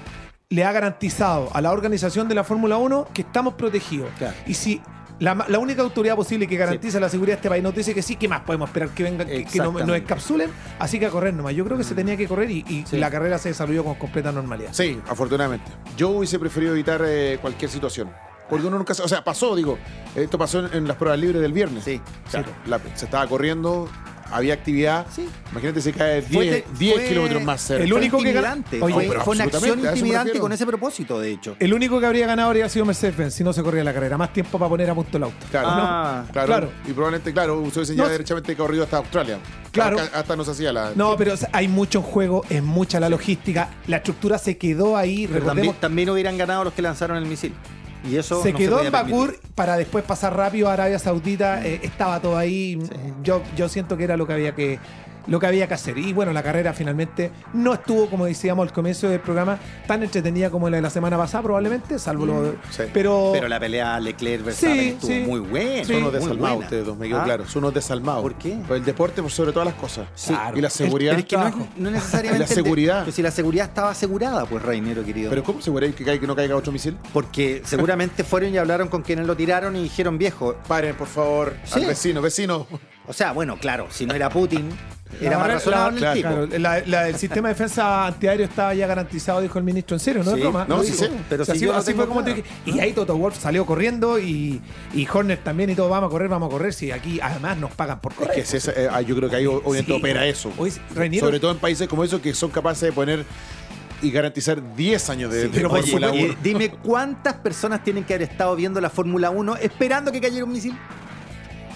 le 0.54 0.64
ha 0.64 0.72
garantizado 0.72 1.50
a 1.52 1.60
la 1.60 1.72
organización 1.72 2.28
de 2.28 2.34
la 2.34 2.44
Fórmula 2.44 2.76
1 2.76 3.08
que 3.12 3.22
estamos 3.22 3.54
protegidos. 3.54 4.08
Claro. 4.18 4.34
Y 4.46 4.54
si. 4.54 4.80
La, 5.20 5.32
única 5.60 5.80
autoridad 5.80 6.16
posible 6.16 6.48
que 6.48 6.56
garantiza 6.56 6.98
la 6.98 7.08
seguridad 7.08 7.34
de 7.34 7.38
este 7.38 7.48
país 7.48 7.62
nos 7.62 7.72
dice 7.72 7.94
que 7.94 8.02
sí, 8.02 8.16
¿qué 8.16 8.26
más 8.26 8.40
podemos 8.40 8.68
esperar 8.68 8.88
que 8.88 9.04
vengan, 9.04 9.28
que, 9.28 9.32
que 9.32 9.42
nos, 9.44 9.54
Exactamente. 9.68 9.96
encapsulen? 9.96 10.50
Así 10.80 10.98
que 10.98 11.06
a 11.06 11.10
correr 11.10 11.32
nomás. 11.32 11.54
Yo 11.54 11.64
creo 11.64 11.78
que 11.78 11.84
se 11.84 11.94
tenía 11.94 12.16
que 12.16 12.26
correr 12.26 12.50
y, 12.50 12.64
y 12.68 12.84
Sí. 12.84 12.98
la 12.98 13.12
carrera 13.12 13.38
se 13.38 13.50
desarrolló 13.50 13.84
con 13.84 13.94
completa 13.94 14.32
normalidad. 14.32 14.70
Sí, 14.72 15.00
afortunadamente. 15.08 15.70
Yo 15.96 16.08
hubiese 16.10 16.36
preferido 16.40 16.72
evitar 16.72 17.00
eh, 17.06 17.38
cualquier 17.40 17.70
situación. 17.70 18.10
Porque 18.50 18.66
uno 18.66 18.76
nunca 18.76 18.92
se- 18.92 19.02
O 19.04 19.08
sea, 19.08 19.22
pasó, 19.22 19.54
digo. 19.54 19.78
Esto 20.16 20.36
pasó 20.36 20.66
en, 20.66 20.74
en 20.74 20.88
las 20.88 20.96
pruebas 20.96 21.18
libres 21.20 21.40
del 21.40 21.52
viernes. 21.52 21.84
Sí. 21.84 22.00
O 22.26 22.30
sea, 22.30 22.44
la- 22.66 22.80
se 22.96 23.04
estaba 23.04 23.24
corriendo, 23.28 23.88
había 24.34 24.54
actividad. 24.54 25.06
Sí. 25.14 25.28
Imagínate 25.52 25.80
si 25.80 25.92
cae 25.92 26.22
Fue 26.22 26.44
10, 26.44 26.64
te- 26.64 26.78
10 26.78 26.94
fue- 26.94 27.08
kilómetros 27.08 27.42
más 27.44 27.60
cerca. 27.60 27.84
el 27.84 27.92
único 27.92 28.18
que. 28.18 28.38
Oye, 28.80 29.10
fue, 29.24 29.34
una 29.34 29.44
acción 29.44 29.80
intimidante 29.80 30.38
con 30.38 30.52
ese 30.52 30.66
propósito, 30.66 31.20
de 31.20 31.30
hecho. 31.32 31.56
El 31.60 31.72
único 31.74 32.00
que 32.00 32.06
habría 32.06 32.26
ganado 32.26 32.48
habría 32.48 32.68
sido 32.68 32.84
Mercedes-Benz 32.84 33.34
si 33.34 33.44
no 33.44 33.52
se 33.52 33.62
corría 33.62 33.84
la 33.84 33.94
carrera. 33.94 34.18
Más 34.18 34.32
tiempo 34.32 34.58
para 34.58 34.68
poner 34.68 34.90
a 34.90 34.94
punto 34.94 35.16
el 35.16 35.22
auto. 35.24 35.46
Claro, 35.50 35.68
Ah, 35.70 36.24
claro, 36.32 36.46
claro. 36.46 36.70
Y 36.86 36.92
probablemente, 36.92 37.32
claro, 37.32 37.62
se 37.70 37.78
hubiesen 37.78 37.96
No, 37.96 38.02
ya 38.04 38.06
sí. 38.08 38.12
derechamente 38.12 38.56
corrido 38.56 38.84
hasta 38.84 38.96
Australia. 38.98 39.38
Claro. 39.70 39.98
Hasta, 39.98 40.18
hasta 40.18 40.36
no 40.36 40.44
se 40.44 40.50
hacía 40.52 40.72
la. 40.72 40.92
No, 40.94 41.16
pero 41.16 41.34
o 41.34 41.36
sea, 41.36 41.48
hay 41.52 41.68
mucho 41.68 41.98
en 41.98 42.04
juego, 42.04 42.44
es 42.48 42.62
mucha 42.62 43.00
la 43.00 43.08
logística. 43.08 43.70
La 43.86 43.96
estructura 43.98 44.38
se 44.38 44.56
quedó 44.56 44.96
ahí. 44.96 45.26
Pero 45.32 45.46
también, 45.46 45.74
también 45.80 46.10
hubieran 46.10 46.36
ganado 46.38 46.64
los 46.64 46.72
que 46.74 46.82
lanzaron 46.82 47.16
el 47.16 47.26
misil. 47.26 47.52
Y 48.08 48.16
eso 48.16 48.42
se 48.42 48.52
no 48.52 48.58
quedó 48.58 48.82
en 48.82 48.92
Bakur 48.92 49.30
permitir. 49.32 49.50
para 49.54 49.76
después 49.76 50.04
pasar 50.04 50.36
rápido 50.36 50.68
a 50.68 50.74
Arabia 50.74 50.98
Saudita. 50.98 51.64
eh, 51.64 51.80
estaba 51.82 52.20
todo 52.20 52.36
ahí. 52.36 52.78
Yo, 53.22 53.42
yo 53.56 53.68
siento 53.68 53.96
que 53.96 54.04
era 54.04 54.16
lo 54.16 54.26
que 54.26 54.32
había 54.34 54.54
que 54.54 54.78
lo 55.26 55.40
que 55.40 55.46
había 55.46 55.66
que 55.68 55.74
hacer. 55.74 55.98
Y 55.98 56.12
bueno, 56.12 56.32
la 56.32 56.42
carrera 56.42 56.72
finalmente 56.72 57.30
no 57.52 57.74
estuvo, 57.74 58.08
como 58.08 58.26
decíamos 58.26 58.66
al 58.68 58.72
comienzo 58.72 59.08
del 59.08 59.20
programa, 59.20 59.58
tan 59.86 60.02
entretenida 60.02 60.50
como 60.50 60.68
la 60.70 60.76
de 60.76 60.82
la 60.82 60.90
semana 60.90 61.16
pasada, 61.16 61.42
probablemente, 61.42 61.98
salvo 61.98 62.26
lo. 62.26 62.52
sí. 62.70 62.82
Pero, 62.92 63.30
Pero 63.32 63.48
la 63.48 63.58
pelea 63.60 63.98
Leclerc-Verstappen 64.00 64.78
Sí, 64.78 64.88
estuvo 64.90 65.10
sí. 65.10 65.24
muy 65.26 65.40
buena. 65.40 65.84
Son 65.84 65.96
unos 65.96 66.12
desalmados 66.12 66.64
ustedes 66.64 66.86
dos, 66.86 66.96
me 66.96 67.08
quedó 67.08 67.20
¿Ah? 67.20 67.24
claro. 67.24 67.46
Son 67.48 67.64
unos 67.64 67.74
desalmados. 67.74 68.22
¿Por 68.22 68.34
qué? 68.34 68.58
Pues 68.66 68.80
el 68.80 68.84
deporte 68.84 69.22
por 69.22 69.30
sobre 69.30 69.52
todas 69.52 69.66
las 69.66 69.74
cosas. 69.74 70.06
Sí. 70.14 70.34
Y 70.54 70.60
la 70.60 70.70
seguridad. 70.70 71.18
Es 71.18 71.24
que 71.24 71.36
no, 71.36 71.68
no 71.76 71.90
necesariamente. 71.90 72.46
La 72.46 72.54
seguridad. 72.54 73.00
Pero 73.00 73.12
si 73.12 73.22
la 73.22 73.30
seguridad 73.30 73.66
estaba 73.68 73.90
asegurada, 73.90 74.44
pues, 74.46 74.62
Reinero, 74.62 75.04
querido. 75.04 75.30
Pero 75.30 75.42
¿cómo 75.44 75.58
aseguráis 75.58 75.94
que, 75.94 76.04
que 76.04 76.26
no 76.26 76.36
caiga 76.36 76.56
otro 76.56 76.72
misil? 76.72 76.96
Porque 77.12 77.62
seguramente 77.66 78.24
fueron 78.24 78.52
y 78.52 78.58
hablaron 78.58 78.88
con 78.88 79.02
quienes 79.02 79.26
lo 79.26 79.36
tiraron 79.36 79.76
y 79.76 79.82
dijeron, 79.82 80.18
viejo. 80.18 80.54
Paren, 80.68 80.94
por 80.96 81.08
favor. 81.08 81.54
Sí. 81.64 81.80
Al 81.80 81.86
vecino, 81.86 82.22
vecino. 82.22 82.66
O 83.06 83.12
sea, 83.12 83.32
bueno, 83.32 83.58
claro, 83.58 83.88
si 83.90 84.06
no 84.06 84.14
era 84.14 84.30
Putin, 84.30 84.70
era 85.20 85.38
más 85.38 85.46
razonable 85.48 86.00
la- 86.00 86.12
el 86.12 86.16
tipo. 86.18 86.28
claro, 86.30 86.48
la- 86.58 86.80
la- 86.86 87.08
el 87.08 87.16
sistema 87.16 87.48
de 87.48 87.54
defensa 87.54 88.06
antiaéreo 88.06 88.46
estaba 88.46 88.72
ya 88.74 88.86
garantizado, 88.86 89.40
dijo 89.42 89.58
el 89.58 89.64
ministro. 89.64 89.94
En 89.96 90.00
serio, 90.00 90.24
no 90.24 90.30
Sí, 90.30 90.36
es 90.38 90.42
broma. 90.42 90.64
no, 90.66 90.78
Lo 90.78 90.82
sí 90.82 90.92
dijo. 90.92 91.04
sé, 91.04 91.10
pero 91.28 91.42
O 91.42 91.46
sea, 91.46 91.54
si 91.54 91.58
así 91.58 91.66
yo 91.66 91.72
no 91.72 91.78
así 91.78 91.86
tengo 91.88 91.98
fue 92.02 92.08
como 92.08 92.24
te 92.24 92.32
claro. 92.34 92.48
dije. 92.64 92.78
Y 92.78 92.80
ahí 92.80 92.92
Toto 92.94 93.16
Wolf 93.16 93.38
salió 93.38 93.66
corriendo 93.66 94.18
y, 94.18 94.60
y 94.94 95.06
Horner 95.12 95.38
también 95.38 95.68
y 95.70 95.74
todo, 95.74 95.88
vamos 95.90 96.08
a 96.08 96.10
correr, 96.10 96.28
vamos 96.28 96.48
a 96.48 96.50
correr. 96.50 96.72
Si 96.72 96.90
aquí 96.90 97.20
además 97.22 97.58
nos 97.58 97.72
pagan 97.72 98.00
por 98.00 98.12
Es 98.12 98.18
correr. 98.18 98.34
que 98.36 98.44
si 98.46 98.56
esa- 98.56 98.72
eh, 98.72 98.88
ah, 98.90 99.02
yo 99.02 99.14
creo 99.14 99.28
que 99.28 99.36
ahí 99.36 99.46
obviamente 99.46 99.92
Sí. 99.92 99.98
opera 99.98 100.24
eso. 100.26 100.50
Oye, 100.56 100.72
Reiniero- 100.94 101.26
Sobre 101.26 101.40
todo 101.40 101.50
en 101.52 101.58
países 101.58 101.86
como 101.86 102.02
esos 102.04 102.20
que 102.22 102.32
son 102.34 102.50
capaces 102.50 102.82
de 102.88 102.92
poner 102.92 103.24
y 104.02 104.10
garantizar 104.10 104.74
10 104.74 105.10
años 105.10 105.30
de, 105.30 105.42
de 105.42 105.48
pero 105.50 105.68
por 105.68 105.80
Fórmula 105.82 106.08
supuesto- 106.08 106.26
1. 106.32 106.34
Eh, 106.34 106.38
dime 106.42 106.70
cuántas 106.70 107.34
personas 107.34 107.84
tienen 107.84 108.02
que 108.04 108.14
haber 108.14 108.28
estado 108.30 108.56
viendo 108.56 108.80
la 108.80 108.88
Fórmula 108.90 109.28
1 109.30 109.56
esperando 109.56 110.10
que 110.10 110.20
cayera 110.20 110.44
un 110.44 110.52
misil. 110.52 110.74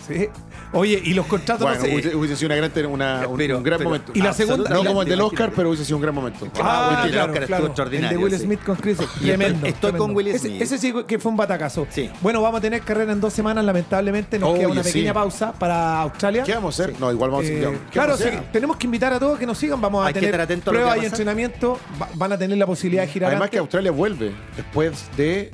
Sí. 0.09 0.29
Oye, 0.73 1.01
y 1.05 1.15
los 1.15 1.27
contratos 1.27 1.63
Bueno, 1.63 1.79
no 1.79 1.85
sé. 1.87 1.93
hubiese, 1.95 2.17
hubiese 2.17 2.37
sido 2.37 2.47
una 2.49 2.57
gran, 2.57 2.87
una- 2.87 3.27
un, 3.29 3.37
Pero- 3.39 3.57
un 3.59 3.63
gran 3.63 3.79
pero- 3.79 3.91
momento. 3.91 4.13
Y 4.15 4.21
la 4.21 4.33
segunda- 4.33 4.69
No 4.71 4.85
como 4.85 5.03
el 5.03 5.09
del 5.09 5.21
Oscar, 5.21 5.33
imagínate. 5.39 5.57
pero 5.57 5.69
hubiese 5.71 5.85
sido 5.85 5.97
un 5.97 6.03
gran 6.03 6.15
momento. 6.15 6.49
Ah, 6.61 6.89
mentira, 6.91 7.05
el 7.05 7.13
claro, 7.13 7.33
Oscar 7.33 7.43
estuvo 7.45 7.67
extraordinario, 7.67 8.11
El 8.11 8.17
de 8.19 8.25
Will 8.25 8.35
sí. 8.39 8.45
Smith 8.45 8.61
con 8.65 8.77
Chris. 8.77 8.99
Tremendo. 8.99 9.67
estoy 9.67 9.73
tremendo. 9.81 9.99
con 10.05 10.17
Will 10.17 10.29
Ese- 10.29 10.49
Smith. 10.49 10.63
Ese, 10.63 10.79
sí 10.79 10.93
que 11.07 11.19
fue 11.19 11.31
un 11.31 11.37
batacazo. 11.37 11.87
Sí. 11.91 12.11
Bueno, 12.21 12.43
vamos 12.43 12.59
a 12.59 12.61
tener 12.61 12.83
carrera 12.83 13.13
en 13.13 13.21
dos 13.21 13.33
semanas, 13.33 13.65
lamentablemente. 13.65 14.39
Nos 14.39 14.51
Oye, 14.51 14.59
queda 14.61 14.69
una 14.69 14.83
sí. 14.83 14.93
pequeña 14.93 15.15
pausa 15.15 15.53
para 15.53 16.01
Australia. 16.03 16.43
¿Qué 16.45 16.53
vamos 16.55 16.79
a 16.79 16.83
hacer? 16.83 17.01
No, 17.01 17.11
igual 17.13 17.31
vamos 17.31 17.47
a 17.47 17.49
Eh, 17.49 17.63
seguir. 17.63 17.79
¿Qué 17.79 17.93
claro, 17.93 18.17
tenemos 18.53 18.77
que 18.77 18.87
invitar 18.87 19.13
a 19.13 19.19
todos 19.19 19.39
que 19.39 19.47
nos 19.47 19.57
sigan. 19.59 19.81
Vamos 19.81 20.05
a 20.05 20.09
Hay 20.09 20.15
tener 20.15 20.33
pruebas 20.65 20.99
y 21.03 21.07
entrenamiento. 21.07 21.79
Va- 22.01 22.09
van 22.15 22.33
a 22.33 22.39
tener 22.39 22.59
la 22.59 22.67
posibilidad 22.67 23.03
de 23.05 23.09
girar. 23.09 23.31
Además 23.31 23.51
que. 23.51 23.59
Australia 23.59 23.91
vuelve 23.91 24.33
después 24.57 25.05
de 25.17 25.51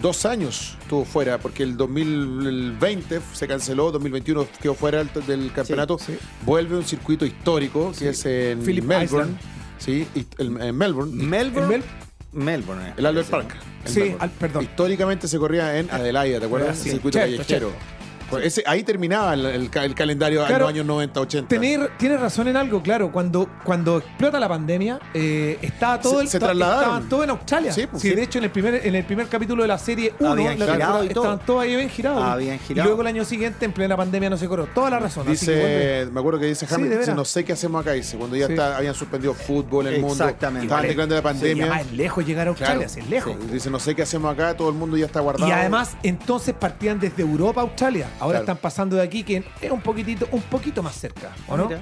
dos 0.00 0.26
años 0.26 0.76
estuvo 0.82 1.04
fuera, 1.04 1.38
porque 1.38 1.62
el 1.62 1.76
2020 1.76 3.20
se 3.32 3.46
canceló, 3.48 3.90
2021 3.92 4.46
quedó 4.60 4.74
fuera 4.74 5.02
del, 5.04 5.52
campeonato. 5.52 5.98
sí. 5.98 6.16
Vuelve 6.44 6.76
un 6.76 6.84
circuito 6.84 7.24
histórico 7.26 7.92
que 7.98 8.10
es 8.10 8.24
en 8.26 8.60
Phillip 8.62 8.84
Melbourne. 8.84 9.32
Island. 9.32 9.38
Sí, 9.78 10.06
el- 10.38 10.60
en 10.60 10.76
Melbourne. 10.76 11.12
Melbourne. 11.26 11.74
¿En 11.74 11.80
Mel- 11.80 11.84
Melbourne. 12.32 12.88
eh. 12.88 12.94
El 12.96 13.06
Albert 13.06 13.28
Park. 13.28 13.56
Sí, 13.84 14.00
Melbourne. 14.00 14.16
al- 14.24 14.30
perdón. 14.30 14.64
Históricamente 14.64 15.28
se 15.28 15.38
corría 15.38 15.78
en 15.78 15.90
Adelaida, 15.90 16.38
¿te 16.40 16.46
acuerdas? 16.46 16.78
Sí, 16.78 16.90
circuito 16.90 17.18
cierto, 17.18 17.36
callejero. 17.36 17.72
Pues 18.30 18.44
ese- 18.46 18.64
ahí 18.66 18.82
terminaba 18.82 19.34
el, 19.34 19.46
el 19.46 19.70
ca- 19.70 19.84
el 19.84 19.94
calendario 19.94 20.40
en 20.40 20.46
Claro. 20.46 20.64
los 20.64 20.70
años 20.74 20.86
90, 20.86 21.20
80. 21.20 21.48
Tener- 21.48 21.90
tienes 21.98 22.20
razón 22.20 22.48
en 22.48 22.56
algo, 22.56 22.82
claro. 22.82 23.12
Cuando, 23.12 23.48
cuando 23.64 23.98
explota 23.98 24.40
la 24.40 24.48
pandemia, 24.48 24.98
eh, 25.14 25.58
estaba 25.62 26.00
todo 26.00 26.14
Se- 26.16 26.22
el 26.22 26.28
se 26.28 26.36
estaban 26.38 27.08
todos 27.08 27.24
en 27.24 27.30
Australia. 27.30 27.72
Sí, 27.72 27.86
pues, 27.86 28.02
Sí, 28.02 28.10
sí. 28.10 28.14
de 28.14 28.22
hecho, 28.22 28.38
en 28.38 28.44
el 28.44 28.50
primer, 28.50 28.86
en 28.86 28.94
el 28.94 29.04
primer 29.04 29.28
capítulo 29.28 29.62
de 29.62 29.68
la 29.68 29.78
serie 29.78 30.14
1, 30.18 30.30
Habían 30.32 30.56
girado 30.58 31.04
y 31.04 31.08
todo. 31.08 31.22
estaban 31.24 31.46
todos 31.46 31.62
ahí 31.62 31.76
bien 31.76 31.88
girados. 31.88 32.22
Habían 32.22 32.58
girado. 32.58 32.86
Y 32.86 32.88
luego 32.88 33.02
el 33.02 33.06
año 33.08 33.24
siguiente, 33.24 33.64
en 33.64 33.72
plena 33.72 33.96
pandemia, 33.96 34.30
no 34.30 34.36
se 34.36 34.48
corrió. 34.48 34.66
Toda 34.74 34.90
la 34.90 34.98
razón. 34.98 35.26
así 35.28 35.46
que 35.46 35.52
vuelve. 35.52 35.98
Dice, 36.00 36.10
me 36.12 36.20
acuerdo 36.20 36.40
que 36.40 36.46
dice 36.46 36.66
Sí, 36.66 36.74
de 36.76 36.82
dice, 36.84 36.98
veras. 36.98 37.16
no 37.16 37.24
sé 37.24 37.44
qué 37.44 37.52
hacemos 37.52 37.80
acá, 37.82 37.92
dice, 37.92 38.16
cuando 38.16 38.36
ya 38.36 38.46
Sí. 38.46 38.52
está- 38.52 38.76
habían 38.76 38.94
suspendido 38.94 39.34
fútbol 39.34 39.86
en 39.86 39.94
el 39.94 40.00
mundo, 40.00 40.14
Exactamente. 40.24 40.64
estaban 40.66 40.86
declarando 40.86 41.14
la 41.14 41.22
pandemia. 41.22 41.80
es 41.80 41.92
lejos 41.92 42.26
llegar 42.26 42.46
a 42.46 42.50
Australia, 42.50 42.76
Claro. 42.86 42.88
sí, 42.92 43.00
es 43.00 43.08
lejos. 43.10 43.36
Sí, 43.40 43.46
Dice, 43.52 43.70
no 43.70 43.78
sé 43.78 43.94
qué 43.94 44.02
hacemos 44.02 44.32
acá, 44.32 44.54
todo 44.56 44.68
el 44.68 44.74
mundo 44.74 44.96
ya 44.96 45.06
está 45.06 45.20
guardado. 45.20 45.48
Y 45.48 45.52
además, 45.52 45.96
entonces 46.02 46.54
partían 46.58 46.98
desde 47.00 47.22
Europa 47.22 47.60
a 47.60 47.64
Australia. 47.64 48.08
Ahora 48.18 48.38
Claro. 48.38 48.44
están 48.44 48.56
pasando 48.58 48.96
de 48.96 49.02
aquí, 49.02 49.22
que 49.22 49.44
es 49.60 49.70
un 49.70 49.80
poquitito, 49.80 50.28
un 50.32 50.42
poquito 50.42 50.82
más 50.82 50.94
cerca, 50.94 51.30
¿o 51.48 51.56
no? 51.56 51.66
Mira. 51.66 51.80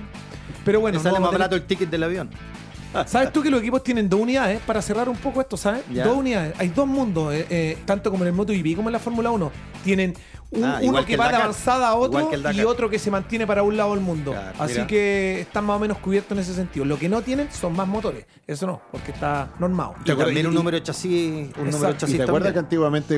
Pero 0.65 0.81
bueno, 0.81 0.99
Me 0.99 1.03
sale 1.03 1.17
no 1.17 1.21
más 1.23 1.29
a 1.29 1.33
barato 1.33 1.51
tener- 1.51 1.63
el 1.63 1.67
ticket 1.69 1.91
del 1.91 2.03
avión. 2.03 2.31
¿Sabes 3.07 3.33
tú 3.33 3.43
que 3.43 3.51
los 3.51 3.61
equipos 3.61 3.83
tienen 3.83 4.09
dos 4.09 4.21
unidades? 4.21 4.61
Para 4.67 4.81
cerrar 4.81 5.09
un 5.09 5.17
poco 5.17 5.41
esto, 5.41 5.57
¿sabes? 5.57 5.83
Ya. 5.93 6.05
Dos 6.07 6.17
unidades. 6.17 6.55
Hay 6.59 6.69
dos 6.69 6.87
mundos, 6.87 7.35
eh, 7.35 7.47
eh, 7.51 7.79
tanto 7.85 8.11
como 8.11 8.23
en 8.25 8.29
el 8.29 8.35
MotoGP 8.35 8.77
como 8.77 8.89
en 8.89 8.93
la 8.93 8.99
Fórmula 9.01 9.31
1. 9.31 9.51
Tienen 9.83 10.15
Ah, 10.57 10.77
uno 10.77 10.85
igual 10.85 11.05
que, 11.05 11.17
va 11.17 11.29
de 11.31 11.37
avanzada 11.37 11.89
a 11.89 11.95
otro 11.95 12.31
y 12.53 12.61
otro 12.63 12.89
que 12.91 12.99
se 12.99 13.11
mantiene 13.11 13.47
para 13.47 13.63
un 13.63 13.77
lado 13.77 13.91
del 13.95 14.01
mundo. 14.01 14.33
Claro, 14.33 14.57
Así 14.59 14.75
mira. 14.75 14.87
que 14.87 15.41
están 15.41 15.65
más 15.65 15.77
o 15.77 15.81
menos 15.81 15.99
cubiertos 15.99 16.33
en 16.33 16.39
ese 16.43 16.55
sentido. 16.55 16.85
Lo 16.85 16.99
que 16.99 17.09
no 17.09 17.23
tienen 17.23 17.51
son 17.53 17.75
más 17.75 17.89
motores. 17.89 18.25
Eso 18.47 18.67
no, 18.67 18.81
porque 18.93 19.11
está 19.13 19.49
normado. 19.59 19.95
Y 20.05 20.13
también 20.13 20.47
y- 20.47 20.49
un 20.49 20.55
número 20.55 20.77
de 20.77 20.83
chasis. 20.83 21.49
Un 21.59 21.71
número 21.71 21.93
de 21.93 21.97
chasis 21.97 22.15
¿Y 22.15 22.19
te 22.19 22.25
acuerdas 22.25 22.53
que 22.53 22.59
antiguamente, 22.59 23.15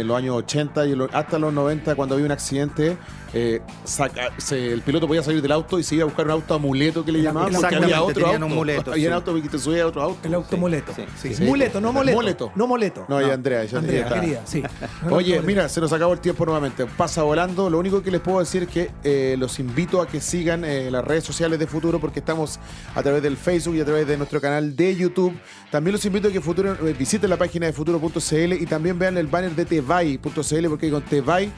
eh, 0.00 0.04
los 0.04 0.16
años 0.16 0.36
80 0.36 0.86
y 0.86 0.94
lo- 0.94 1.08
hasta 1.12 1.38
los 1.38 1.52
90, 1.52 1.94
cuando 1.96 2.14
había 2.14 2.26
un 2.26 2.32
accidente, 2.32 2.96
eh, 3.34 3.60
saca- 3.84 4.30
se- 4.38 4.72
el 4.72 4.82
piloto 4.82 5.06
podía 5.08 5.22
salir 5.22 5.42
del 5.42 5.52
auto 5.52 5.78
y 5.78 5.82
se 5.82 5.96
iba 5.96 6.02
a 6.04 6.06
buscar 6.06 6.24
un 6.26 6.32
auto 6.32 6.54
amuleto 6.54 7.04
que 7.04 7.12
le 7.12 7.22
llamaban? 7.22 7.52
Porque 7.52 7.74
había 7.76 8.02
otro 8.02 8.26
auto. 8.28 8.46
un 8.46 8.54
muleto, 8.54 8.92
Había 8.92 9.08
un 9.08 9.14
auto 9.14 9.34
que 9.34 9.48
te 9.48 9.58
subía 9.58 9.82
a 9.82 9.86
otro 9.88 10.02
auto. 10.02 10.18
El 10.26 10.34
auto 10.34 10.56
muleto. 10.56 10.92
sí, 10.94 11.04
Sí. 11.20 11.34
sí. 11.34 11.44
Muleto, 11.44 11.80
no 11.80 11.92
moleto. 11.92 12.52
No 12.54 12.66
moleto. 12.66 13.04
No, 13.08 13.20
y 13.20 13.30
Andrea, 13.30 13.64
Andrea, 13.74 14.08
querida, 14.08 14.42
sí. 14.44 14.62
Oye, 15.10 15.40
mira, 15.42 15.68
se 15.68 15.80
nos 15.80 15.92
acabó 15.92 16.12
el 16.12 16.20
tiempo 16.20 16.44
nuevamente. 16.44 16.77
Pasa 16.86 17.22
volando. 17.22 17.68
Lo 17.70 17.78
único 17.78 18.02
que 18.02 18.10
les 18.10 18.20
puedo 18.20 18.38
decir 18.40 18.64
es 18.64 18.68
que 18.68 18.90
eh, 19.04 19.36
los 19.38 19.58
invito 19.58 20.00
a 20.00 20.06
que 20.08 20.20
sigan 20.20 20.64
eh, 20.64 20.90
las 20.90 21.04
redes 21.04 21.24
sociales 21.24 21.58
de 21.58 21.66
Futuro 21.66 21.98
porque 22.00 22.20
estamos 22.20 22.58
a 22.94 23.02
través 23.02 23.22
del 23.22 23.36
Facebook 23.36 23.76
y 23.76 23.80
a 23.80 23.84
través 23.84 24.06
de 24.06 24.16
nuestro 24.16 24.40
canal 24.40 24.74
de 24.76 24.96
YouTube. 24.96 25.36
También 25.70 25.92
los 25.92 26.04
invito 26.04 26.28
a 26.28 26.30
que 26.32 26.40
Futuro 26.40 26.72
eh, 26.86 26.94
visiten 26.98 27.30
la 27.30 27.36
página 27.36 27.66
de 27.66 27.72
futuro.cl 27.72 28.52
y 28.52 28.66
también 28.66 28.98
vean 28.98 29.18
el 29.18 29.26
banner 29.26 29.54
de 29.54 29.64
tevai.cl 29.64 30.68
porque 30.68 30.90
con 30.90 31.02
Tevai 31.02 31.50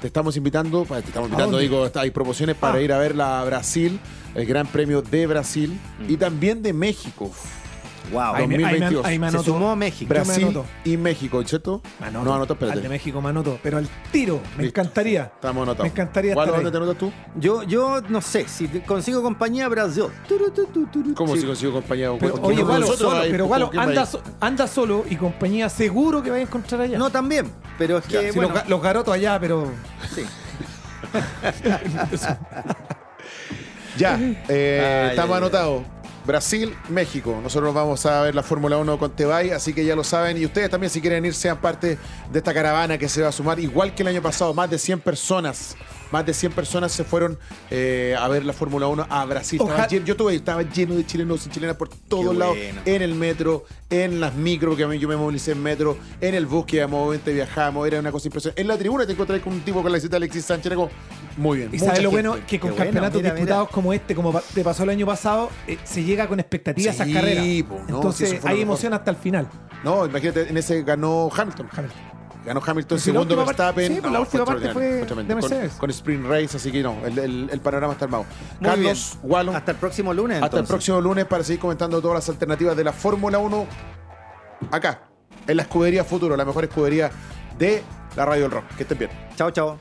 te 0.00 0.08
estamos 0.08 0.36
invitando, 0.36 0.84
pa- 0.84 1.00
te 1.00 1.08
estamos 1.08 1.30
invitando, 1.30 1.56
digo, 1.58 1.90
hay 1.94 2.10
promociones 2.10 2.54
para 2.56 2.78
Ah. 2.78 2.82
ir 2.82 2.92
a 2.92 2.98
ver 2.98 3.14
la 3.16 3.42
Brasil, 3.44 3.98
el 4.34 4.44
Gran 4.46 4.66
Premio 4.66 5.00
de 5.00 5.26
Brasil 5.26 5.78
y 6.06 6.16
también 6.18 6.62
de 6.62 6.72
México. 6.74 7.30
Wow. 8.12 8.20
Ahí 8.34 8.46
me, 8.46 8.54
ahí 8.56 8.58
me- 8.58 8.62
2022. 8.70 9.04
ahí 9.06 9.18
me 9.18 9.26
Se 9.30 9.36
anoto. 9.36 9.52
sumó 9.52 9.76
México. 9.76 10.08
me 10.14 10.20
Brasil 10.20 10.44
anoto. 10.44 10.66
y 10.84 10.96
México, 10.96 11.42
¿cierto? 11.44 11.82
No, 12.12 12.20
anota, 12.20 12.34
Al 12.34 12.46
de 12.60 12.66
espérate. 12.66 12.88
México 12.88 13.20
me 13.20 13.28
anoto. 13.30 13.58
Pero 13.62 13.78
al 13.78 13.88
tiro, 14.12 14.40
me 14.56 14.64
Listo. 14.64 14.80
encantaría. 14.80 15.22
Estamos 15.34 15.62
anotados. 15.62 15.84
Me 15.84 15.88
encantaría 15.90 16.34
¿Cuál, 16.34 16.48
estar 16.48 16.62
¿Dónde 16.62 16.68
ahí. 16.68 16.72
te 16.72 16.92
anotas 16.92 16.98
tú? 16.98 17.40
Yo, 17.40 17.62
yo 17.64 18.00
no 18.08 18.20
sé, 18.20 18.46
si 18.48 18.68
consigo 18.80 19.22
compañía, 19.22 19.68
Brasil. 19.68 20.04
Turu, 20.28 20.50
tu, 20.50 20.66
tu, 20.66 20.86
turu. 20.86 21.14
¿Cómo 21.14 21.34
Sí. 21.34 21.40
si 21.40 21.46
consigo 21.46 21.72
compañía? 21.72 22.10
Pero, 22.18 22.32
¿Con 22.34 22.44
oye, 22.44 22.62
Nosotros 22.62 22.98
solo, 22.98 23.16
ahí, 23.22 23.30
pero 23.30 23.44
¿con 23.44 23.52
Galo, 23.52 23.70
quién 23.70 23.82
anda, 23.82 23.94
vais? 24.02 24.08
so- 24.08 24.22
anda 24.40 24.66
solo 24.66 25.04
y 25.08 25.16
compañía 25.16 25.68
seguro 25.68 26.22
que 26.22 26.30
va 26.30 26.36
a 26.36 26.40
encontrar 26.40 26.80
allá. 26.82 26.98
No, 26.98 27.10
también. 27.10 27.50
Pero 27.78 27.98
es 27.98 28.06
que, 28.06 28.32
Si 28.32 28.38
bueno, 28.38 28.54
los, 28.54 28.62
ga- 28.62 28.68
los 28.68 28.82
garotos 28.82 29.14
allá, 29.14 29.38
pero. 29.40 29.70
sí. 30.14 30.22
Ya, 33.98 34.18
eh, 34.48 35.04
Ay, 35.04 35.10
estamos 35.10 35.30
ay, 35.30 35.36
ay. 35.36 35.38
anotados. 35.38 35.82
Brasil, 36.26 36.76
México. 36.88 37.38
Nosotros 37.42 37.72
vamos 37.72 38.04
a 38.04 38.22
ver 38.22 38.34
la 38.34 38.42
Fórmula 38.42 38.76
1 38.78 38.98
con 38.98 39.12
Tebay, 39.12 39.50
así 39.50 39.72
que 39.72 39.84
ya 39.84 39.94
lo 39.94 40.04
saben. 40.04 40.36
Y 40.36 40.44
ustedes 40.44 40.68
también, 40.68 40.90
si 40.90 41.00
quieren 41.00 41.24
ir, 41.24 41.34
sean 41.34 41.58
parte 41.58 41.98
de 42.30 42.38
esta 42.38 42.52
caravana 42.52 42.98
que 42.98 43.08
se 43.08 43.22
va 43.22 43.28
a 43.28 43.32
sumar, 43.32 43.60
igual 43.60 43.94
que 43.94 44.02
el 44.02 44.08
año 44.08 44.20
pasado, 44.20 44.52
más 44.52 44.68
de 44.68 44.78
100 44.78 45.00
personas. 45.00 45.76
Más 46.12 46.24
de 46.24 46.32
100 46.34 46.52
personas 46.52 46.92
se 46.92 47.04
fueron 47.04 47.38
eh, 47.70 48.14
a 48.18 48.28
ver 48.28 48.44
la 48.44 48.52
Fórmula 48.52 48.86
1 48.86 49.06
a 49.08 49.24
Brasil. 49.24 49.60
Estaba 49.60 49.88
lleno- 49.88 50.04
yo 50.06 50.16
tuve, 50.16 50.34
estaba 50.34 50.62
lleno 50.62 50.94
de 50.94 51.04
chilenos 51.06 51.46
y 51.46 51.50
chilenas 51.50 51.76
por 51.76 51.88
todos 51.88 52.32
Qué 52.32 52.38
lados. 52.38 52.56
bueno. 52.56 52.80
En 52.84 53.02
el 53.02 53.14
metro, 53.14 53.64
en 53.90 54.20
las 54.20 54.34
micro, 54.34 54.76
que 54.76 54.84
a 54.84 54.88
mí 54.88 54.98
yo 54.98 55.08
me 55.08 55.16
movilicé 55.16 55.52
en 55.52 55.62
metro, 55.62 55.96
en 56.20 56.34
el 56.34 56.46
bus 56.46 56.64
que 56.66 56.86
móvilmente 56.86 57.32
viajamos. 57.32 57.86
Era 57.86 57.98
una 58.00 58.12
cosa 58.12 58.28
impresionante. 58.28 58.60
En 58.60 58.68
la 58.68 58.76
tribuna 58.78 59.04
te 59.06 59.12
encontré 59.12 59.40
con 59.40 59.52
un 59.54 59.60
tipo 59.62 59.82
con 59.82 59.90
la 59.90 59.96
visita 59.98 60.12
de 60.12 60.16
Alexis 60.18 60.44
Sánchez. 60.44 60.66
Era 60.66 60.76
como, 60.76 60.90
muy 61.36 61.58
bien. 61.58 61.70
Y 61.72 61.78
sabes 61.78 62.02
lo 62.02 62.10
gente. 62.10 62.28
bueno 62.28 62.46
que 62.46 62.60
con 62.60 62.70
Qué 62.70 62.76
bueno, 62.76 62.84
campeonatos 62.92 63.22
mira, 63.22 63.34
disputados 63.34 63.68
como 63.70 63.92
este, 63.92 64.14
como 64.14 64.40
te 64.54 64.62
pasó 64.64 64.84
el 64.84 64.90
año 64.90 65.06
pasado, 65.06 65.50
eh, 65.66 65.76
se 65.84 66.04
llega 66.04 66.28
con 66.28 66.38
expectativas 66.40 67.00
a 67.00 67.04
esas 67.04 67.14
carreras. 67.14 67.44
po, 67.68 67.80
no, 67.88 67.96
Entonces 67.96 68.40
hay 68.44 68.60
emoción 68.62 68.94
hasta 68.94 69.10
el 69.10 69.16
final. 69.16 69.48
No, 69.84 70.06
imagínate, 70.06 70.48
en 70.48 70.56
ese 70.56 70.82
ganó 70.82 71.30
Hamilton. 71.36 71.68
Hamilton. 71.72 72.15
Ganó 72.46 72.62
Hamilton, 72.64 72.98
Sí, 72.98 73.10
la 73.10 73.20
segundo 73.20 73.36
Verstappen. 73.44 73.94
sí, 73.94 74.00
pues 74.00 74.12
la 74.12 74.20
última 74.20 74.44
parte 74.46 74.64
extraordinario, 74.66 75.04
fue 75.06 75.22
de 75.24 75.26
Con- 75.26 75.50
Mercedes. 75.50 75.72
Con, 75.74 75.90
Sprint 75.90 76.26
Race, 76.26 76.56
así 76.56 76.70
que 76.72 76.82
no, 76.82 76.96
el, 77.04 77.18
el- 77.18 77.50
el 77.52 77.60
panorama 77.60 77.92
está 77.94 78.04
armado. 78.06 78.24
Muy 78.60 78.70
Carlos 78.70 79.18
bien. 79.20 79.30
Wallon, 79.32 79.56
Hasta 79.56 79.72
el 79.72 79.76
próximo 79.78 80.14
lunes. 80.14 80.42
hasta 80.42 80.60
el 80.60 80.64
próximo 80.66 81.00
lunes 81.00 81.24
para 81.26 81.42
seguir 81.44 81.60
comentando 81.60 82.00
todas 82.00 82.14
las 82.14 82.28
alternativas 82.28 82.76
de 82.76 82.84
la 82.84 82.92
Fórmula 82.92 83.38
1 83.38 83.66
acá, 84.70 85.02
en 85.46 85.56
la 85.56 85.62
escudería 85.64 86.04
Futuro, 86.04 86.36
la 86.36 86.44
mejor 86.44 86.64
escudería 86.64 87.10
de 87.58 87.82
la 88.14 88.24
Radio 88.24 88.42
del 88.44 88.52
Rock. 88.52 88.64
Que 88.76 88.84
estén 88.84 88.98
bien. 88.98 89.10
Chao, 89.36 89.50
chao. 89.50 89.78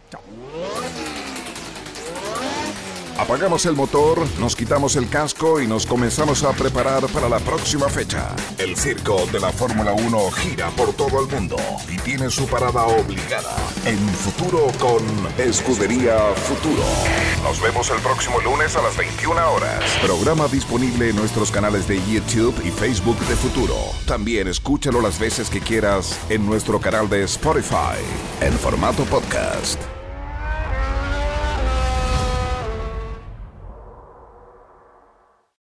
Apagamos 3.17 3.65
el 3.65 3.75
motor, 3.75 4.19
nos 4.39 4.57
quitamos 4.57 4.97
el 4.97 5.07
casco 5.07 5.61
y 5.61 5.67
nos 5.67 5.85
comenzamos 5.85 6.43
a 6.43 6.51
preparar 6.51 7.07
para 7.07 7.29
la 7.29 7.39
próxima 7.39 7.87
fecha. 7.87 8.35
El 8.57 8.75
circo 8.75 9.25
de 9.31 9.39
la 9.39 9.53
Fórmula 9.53 9.93
1 9.93 10.31
gira 10.31 10.69
por 10.71 10.91
todo 10.93 11.21
el 11.21 11.33
mundo 11.33 11.55
y 11.87 11.95
tiene 11.97 12.29
su 12.29 12.45
parada 12.45 12.85
obligada 12.85 13.55
en 13.85 13.97
futuro 14.09 14.67
con 14.79 15.01
Escudería 15.37 16.17
Futuro. 16.35 16.83
Nos 17.43 17.61
vemos 17.61 17.89
el 17.89 18.01
próximo 18.01 18.41
lunes 18.41 18.75
a 18.75 18.81
las 18.81 18.97
21 18.97 19.53
horas. 19.53 19.81
Programa 20.01 20.49
disponible 20.49 21.09
en 21.09 21.15
nuestros 21.15 21.51
canales 21.51 21.87
de 21.87 22.01
YouTube 22.11 22.55
y 22.65 22.71
Facebook 22.71 23.17
de 23.27 23.35
Futuro. 23.37 23.75
También 24.05 24.49
escúchalo 24.49 24.99
las 24.99 25.19
veces 25.19 25.49
que 25.49 25.61
quieras 25.61 26.19
en 26.29 26.45
nuestro 26.45 26.81
canal 26.81 27.09
de 27.09 27.23
Spotify 27.23 27.97
en 28.41 28.51
formato 28.53 29.05
podcast. 29.05 29.94